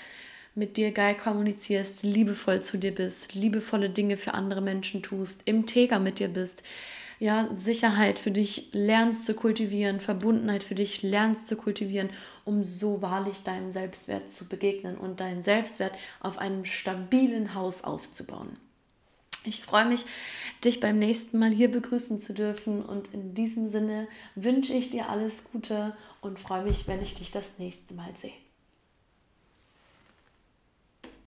mit 0.55 0.76
dir 0.76 0.92
geil 0.92 1.16
kommunizierst, 1.16 2.03
liebevoll 2.03 2.61
zu 2.61 2.79
dir 2.79 2.94
bist, 2.94 3.35
liebevolle 3.35 3.90
Dinge 3.90 4.16
für 4.16 4.35
andere 4.35 4.61
Menschen 4.61 5.03
tust, 5.03 5.42
im 5.44 5.59
Integer 5.59 6.00
mit 6.00 6.18
dir 6.18 6.29
bist, 6.29 6.64
ja, 7.21 7.49
Sicherheit 7.53 8.19
für 8.19 8.31
dich 8.31 8.71
lernst 8.73 9.27
zu 9.27 9.35
kultivieren, 9.35 10.01
Verbundenheit 10.01 10.63
für 10.63 10.75
dich 10.75 11.03
lernst 11.03 11.47
zu 11.47 11.55
kultivieren, 11.55 12.09
um 12.47 12.65
so 12.65 13.03
wahrlich 13.03 13.43
deinem 13.43 13.73
Selbstwert 13.73 14.31
zu 14.31 14.47
begegnen 14.47 14.97
und 14.97 15.21
deinen 15.21 15.43
Selbstwert 15.43 15.93
auf 16.21 16.39
einem 16.39 16.65
stabilen 16.65 17.55
Haus 17.55 17.85
aufzubauen. 17.85 18.57
Ich 19.45 19.61
freue 19.63 19.85
mich, 19.85 20.05
dich 20.65 20.81
beim 20.81 20.99
nächsten 20.99 21.39
Mal 21.39 21.51
hier 21.51 21.71
begrüßen 21.71 22.21
zu 22.21 22.33
dürfen 22.33 22.85
und 22.85 23.13
in 23.13 23.35
diesem 23.35 23.69
Sinne 23.69 24.09
wünsche 24.35 24.73
ich 24.73 24.91
dir 24.91 25.11
alles 25.11 25.45
Gute 25.45 25.95
und 26.23 26.39
freue 26.39 26.65
mich, 26.65 26.89
wenn 26.89 27.03
ich 27.03 27.15
dich 27.15 27.31
das 27.31 27.59
nächste 27.59 27.95
Mal 27.95 28.15
sehe. 28.17 28.33